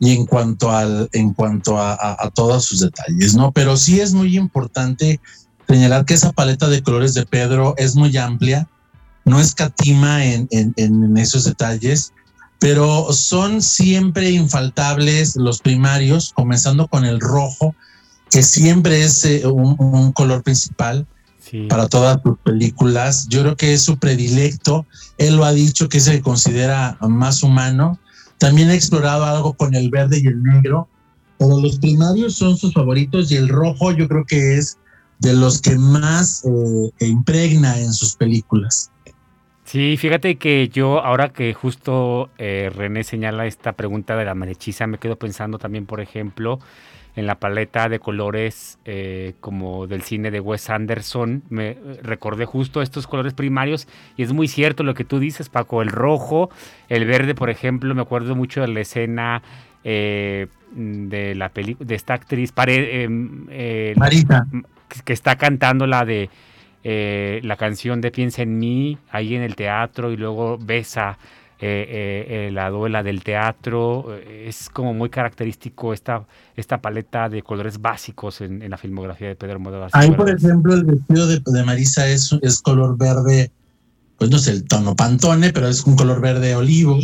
[0.00, 3.50] y en cuanto al en cuanto a, todos sus detalles, ¿no?
[3.52, 5.20] Pero sí es muy importante
[5.66, 8.68] señalar que esa paleta de colores de Pedro es muy amplia,
[9.24, 12.12] no escatima en, en, esos detalles,
[12.60, 17.74] pero son siempre infaltables los primarios, comenzando con el rojo,
[18.30, 21.06] que siempre es eh, un color principal
[21.68, 23.26] para todas sus películas.
[23.28, 24.86] Yo creo que es su predilecto.
[25.18, 27.98] Él lo ha dicho que se considera más humano.
[28.38, 30.88] También ha explorado algo con el verde y el negro,
[31.38, 34.78] pero los primarios son sus favoritos y el rojo yo creo que es
[35.18, 38.90] de los que más eh, impregna en sus películas.
[39.64, 44.86] Sí, fíjate que yo, ahora que justo eh, René señala esta pregunta de la marechiza,
[44.86, 46.58] me quedo pensando también, por ejemplo,
[47.18, 51.42] en la paleta de colores eh, como del cine de Wes Anderson.
[51.48, 55.48] Me eh, recordé justo estos colores primarios y es muy cierto lo que tú dices,
[55.48, 55.82] Paco.
[55.82, 56.48] El rojo,
[56.88, 59.42] el verde, por ejemplo, me acuerdo mucho de la escena
[59.82, 62.52] eh, de la película de esta actriz
[63.96, 64.46] Marita
[65.04, 66.30] que está cantando la de
[66.84, 71.18] la canción de Piensa en mí ahí en el teatro y luego besa
[71.60, 74.16] eh, eh, la duela del teatro.
[74.16, 79.34] Eh, es como muy característico esta, esta paleta de colores básicos en, la filmografía de
[79.34, 79.90] Pedro Almodóvar.
[79.92, 83.50] Ahí, por ejemplo, el vestido de, Marisa es, es color verde,
[84.18, 86.98] pues no sé el tono pantone, pero es un color verde olivo.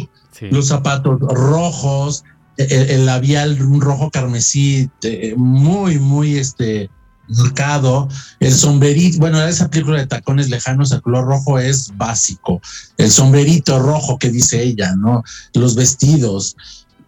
[0.50, 2.24] Los zapatos rojos,
[2.56, 4.88] el, labial un rojo carmesí,
[5.36, 6.90] muy, muy este,
[7.28, 8.08] marcado.
[8.40, 12.60] El sombrerito, bueno, esa película de tacones lejanos, el color rojo es básico.
[12.96, 15.22] El sombrerito rojo que dice ella, ¿no?
[15.54, 16.56] Los vestidos.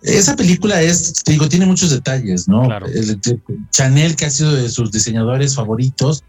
[0.03, 2.69] Esa película es, te digo, tiene muchos detalles, ¿no?
[3.71, 6.23] Chanel, que ha sido de sus diseñadores favoritos,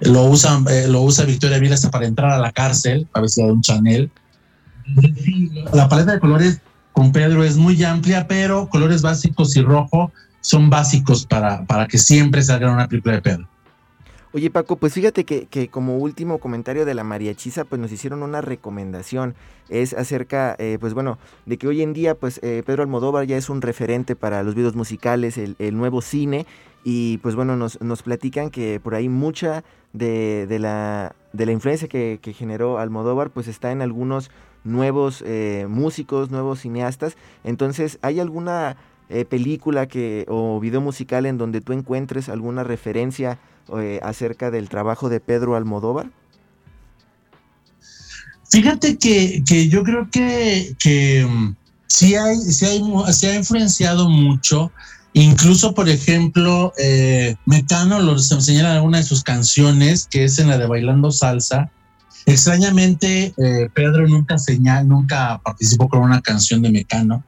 [0.00, 3.44] lo usa, eh, lo usa Victoria Vila hasta para entrar a la cárcel, a veces
[3.44, 4.10] de un Chanel.
[5.72, 6.60] La paleta de colores
[6.92, 10.12] con Pedro es muy amplia, pero colores básicos y rojo
[10.44, 13.48] son básicos para, para que siempre salga una película de Pedro.
[14.34, 18.22] Oye Paco, pues fíjate que, que, como último comentario de la mariachiza, pues nos hicieron
[18.22, 19.34] una recomendación.
[19.70, 23.38] Es acerca, eh, pues bueno, de que hoy en día, pues eh, Pedro Almodóvar ya
[23.38, 26.46] es un referente para los videos musicales, el, nuevo cine.
[26.82, 29.64] Y pues bueno, nos, nos platican que por ahí mucha
[29.94, 34.30] de, de, la, de la influencia que, que, generó Almodóvar, pues está en algunos
[34.64, 37.16] nuevos eh, músicos, nuevos cineastas.
[37.44, 38.76] Entonces, ¿hay alguna
[39.10, 43.38] eh, película que, o video musical en donde tú encuentres alguna referencia
[43.76, 46.10] eh, acerca del trabajo de Pedro Almodóvar?
[48.50, 51.54] Fíjate que, yo creo que, que mm,
[51.86, 52.82] sí, hay, sí, hay,
[53.12, 54.72] sí ha influenciado mucho.
[55.12, 60.48] Incluso, por ejemplo, eh, Mecano lo señala en alguna de sus canciones, que es en
[60.48, 61.70] la de Bailando Salsa.
[62.26, 63.34] Extrañamente,
[63.74, 67.22] Pedro nunca señal, nunca participó con una canción de Mecano.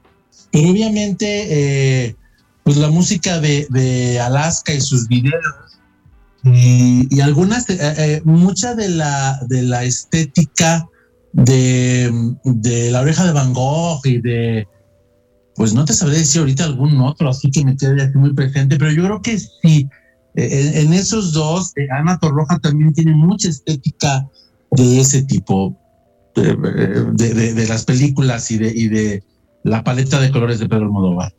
[0.51, 2.16] Pero obviamente, eh,
[2.62, 5.44] pues la música de, Alaska y sus videos
[6.44, 10.86] y, algunas, eh, eh, mucha de la, de la estética
[11.32, 12.11] de,
[12.90, 14.68] la oreja de Van Gogh y de,
[15.57, 18.78] pues no te sabré decir ahorita algún otro, así que me quedé aquí muy presente,
[18.78, 19.88] pero yo creo que sí,
[20.34, 24.28] en, esos dos, Ana Torroja también tiene mucha estética
[24.70, 25.76] de ese tipo,
[26.36, 29.22] de, las películas y de, y de
[29.67, 31.33] la paleta de colores de Pedro Almodóvar.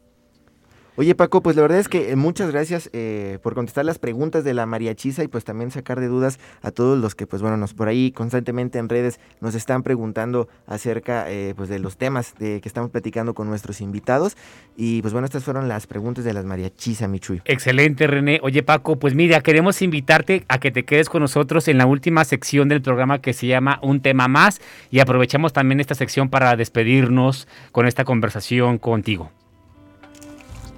[0.99, 4.43] Oye Paco, pues la verdad es que eh, muchas gracias eh, por contestar las preguntas
[4.43, 7.55] de la mariachisa y pues también sacar de dudas a todos los que pues bueno,
[7.55, 12.33] nos por ahí constantemente en redes nos están preguntando acerca eh, pues de los temas
[12.39, 14.37] de que estamos platicando con nuestros invitados
[14.75, 17.43] y pues bueno, estas fueron las preguntas de las mariachisa, Michuy.
[17.45, 18.39] Excelente René.
[18.41, 22.25] Oye Paco, pues mira, queremos invitarte a que te quedes con nosotros en la última
[22.25, 26.55] sección del programa que se llama Un tema más y aprovechamos también esta sección para
[26.55, 29.29] despedirnos con esta conversación contigo.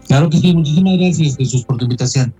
[0.10, 2.34] Claro que sí, muchísimas gracias Jesús por tu invitación.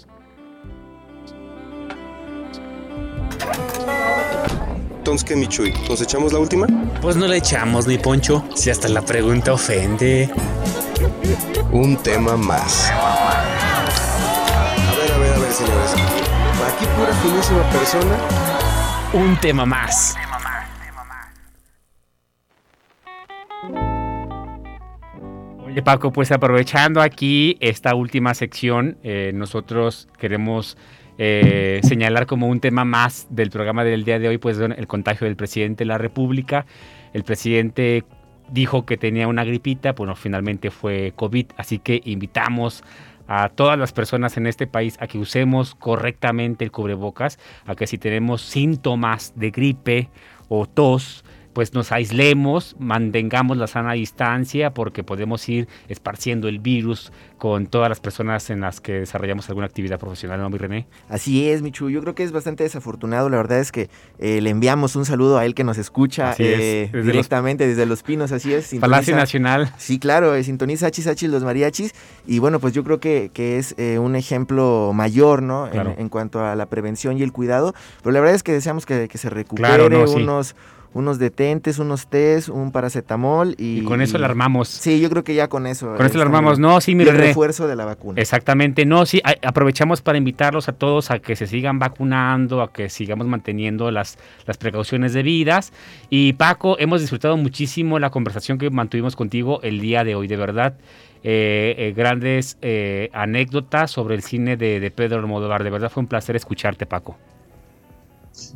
[4.98, 5.74] Entonces, ¿qué, Michuy?
[5.88, 6.66] ¿Nos echamos la última?
[7.00, 10.30] Pues no le echamos ni poncho, si hasta la pregunta ofende.
[11.72, 12.90] Un tema más.
[12.92, 13.36] A
[14.98, 15.92] ver, a ver, a ver, señores.
[16.74, 18.18] Aquí pura finísima persona.
[19.14, 20.16] Un tema más.
[25.70, 30.78] Oye Paco, pues aprovechando aquí esta última sección, eh, nosotros queremos
[31.20, 35.26] eh, señalar como un tema más del programa del día de hoy, pues el contagio
[35.26, 36.66] del presidente de la República.
[37.14, 38.04] El presidente
[38.50, 42.84] dijo que tenía una gripita, bueno, finalmente fue COVID, así que invitamos
[43.28, 47.86] a todas las personas en este país a que usemos correctamente el cubrebocas, a que
[47.86, 50.10] si tenemos síntomas de gripe
[50.48, 51.24] o tos,
[51.60, 57.90] pues nos aislemos, mantengamos la sana distancia porque podemos ir esparciendo el virus con todas
[57.90, 60.88] las personas en las que desarrollamos alguna actividad profesional, ¿no, mi René?
[61.10, 61.90] Así es, Michu.
[61.90, 63.28] Yo creo que es bastante desafortunado.
[63.28, 63.90] La verdad es que
[64.20, 67.76] eh, le enviamos un saludo a él que nos escucha eh, desde directamente los...
[67.76, 68.68] desde Los Pinos, así es.
[68.68, 69.74] Sintoniza, Palacio Nacional.
[69.78, 71.94] Sí, claro, eh, sintoniza Hachis los mariachis.
[72.26, 75.68] Y bueno, pues yo creo que, que es eh, un ejemplo mayor, ¿no?
[75.70, 75.92] Claro.
[75.92, 77.76] En, en, cuanto a la prevención y el cuidado.
[78.02, 80.48] Pero la verdad es que deseamos que, que se recupere claro, no, unos...
[80.48, 80.56] Sí
[80.94, 84.68] unos detentes, unos test, un paracetamol y, y con eso la armamos.
[84.68, 85.96] Sí, yo creo que ya con eso.
[85.96, 86.60] Con eso la armamos.
[86.60, 87.12] No, sí, mire.
[87.12, 88.20] El refuerzo de la vacuna.
[88.20, 88.86] Exactamente.
[88.86, 93.28] No, sí, aprovechamos para invitarlos a todos a que se sigan vacunando, a que sigamos
[93.28, 95.74] manteniendo las, las precauciones debidas.
[96.10, 100.38] Y Paco, hemos disfrutado muchísimo la conversación que mantuvimos contigo el día de hoy, de
[100.38, 100.74] verdad.
[101.22, 105.64] Eh, eh, grandes eh, anécdotas sobre el cine de, de Pedro Almodóvar.
[105.64, 107.18] De verdad fue un placer escucharte, Paco.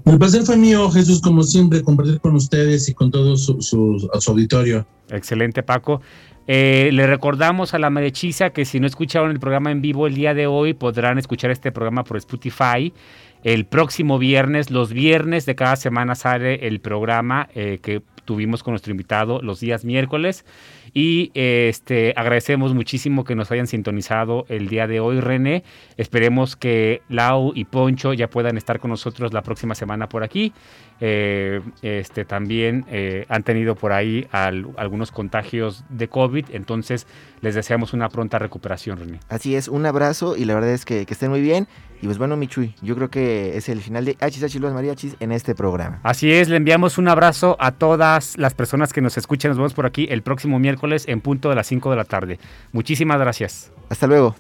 [0.06, 4.86] El placer fue mío, Jesús, como siempre, compartir con ustedes y con todo su, auditorio.
[5.10, 6.02] Excelente, Paco.
[6.46, 10.16] Eh, le recordamos a la Merechiza que si no escucharon el programa en vivo el
[10.16, 12.94] día de hoy, podrán escuchar este programa por Spotify.
[13.44, 18.72] El próximo viernes, los viernes de cada semana sale el programa eh, que tuvimos con
[18.72, 20.46] nuestro invitado los días miércoles.
[20.94, 25.64] Y este, agradecemos muchísimo que nos hayan sintonizado el día de hoy, René.
[25.98, 30.54] Esperemos que Lau y Poncho ya puedan estar con nosotros la próxima semana por aquí.
[31.06, 37.08] Eh, este, también eh, han tenido por ahí al, algunos contagios de COVID, entonces
[37.42, 39.20] les deseamos una pronta recuperación, René.
[39.28, 41.68] Así es, un abrazo y la verdad es que, que estén muy bien.
[42.02, 45.34] Y pues bueno, Michuy, yo creo que es el final de Hachis Los Mariachis en
[45.34, 46.00] este programa.
[46.04, 49.50] Así es, le enviamos un abrazo a todas las personas que nos escuchan.
[49.50, 52.40] Nos vemos por aquí el próximo miércoles en punto de las 5 de la tarde.
[52.72, 53.74] Muchísimas gracias.
[53.90, 54.36] Hasta luego.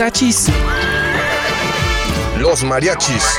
[0.00, 0.46] achis.
[2.38, 3.38] Los mariachis.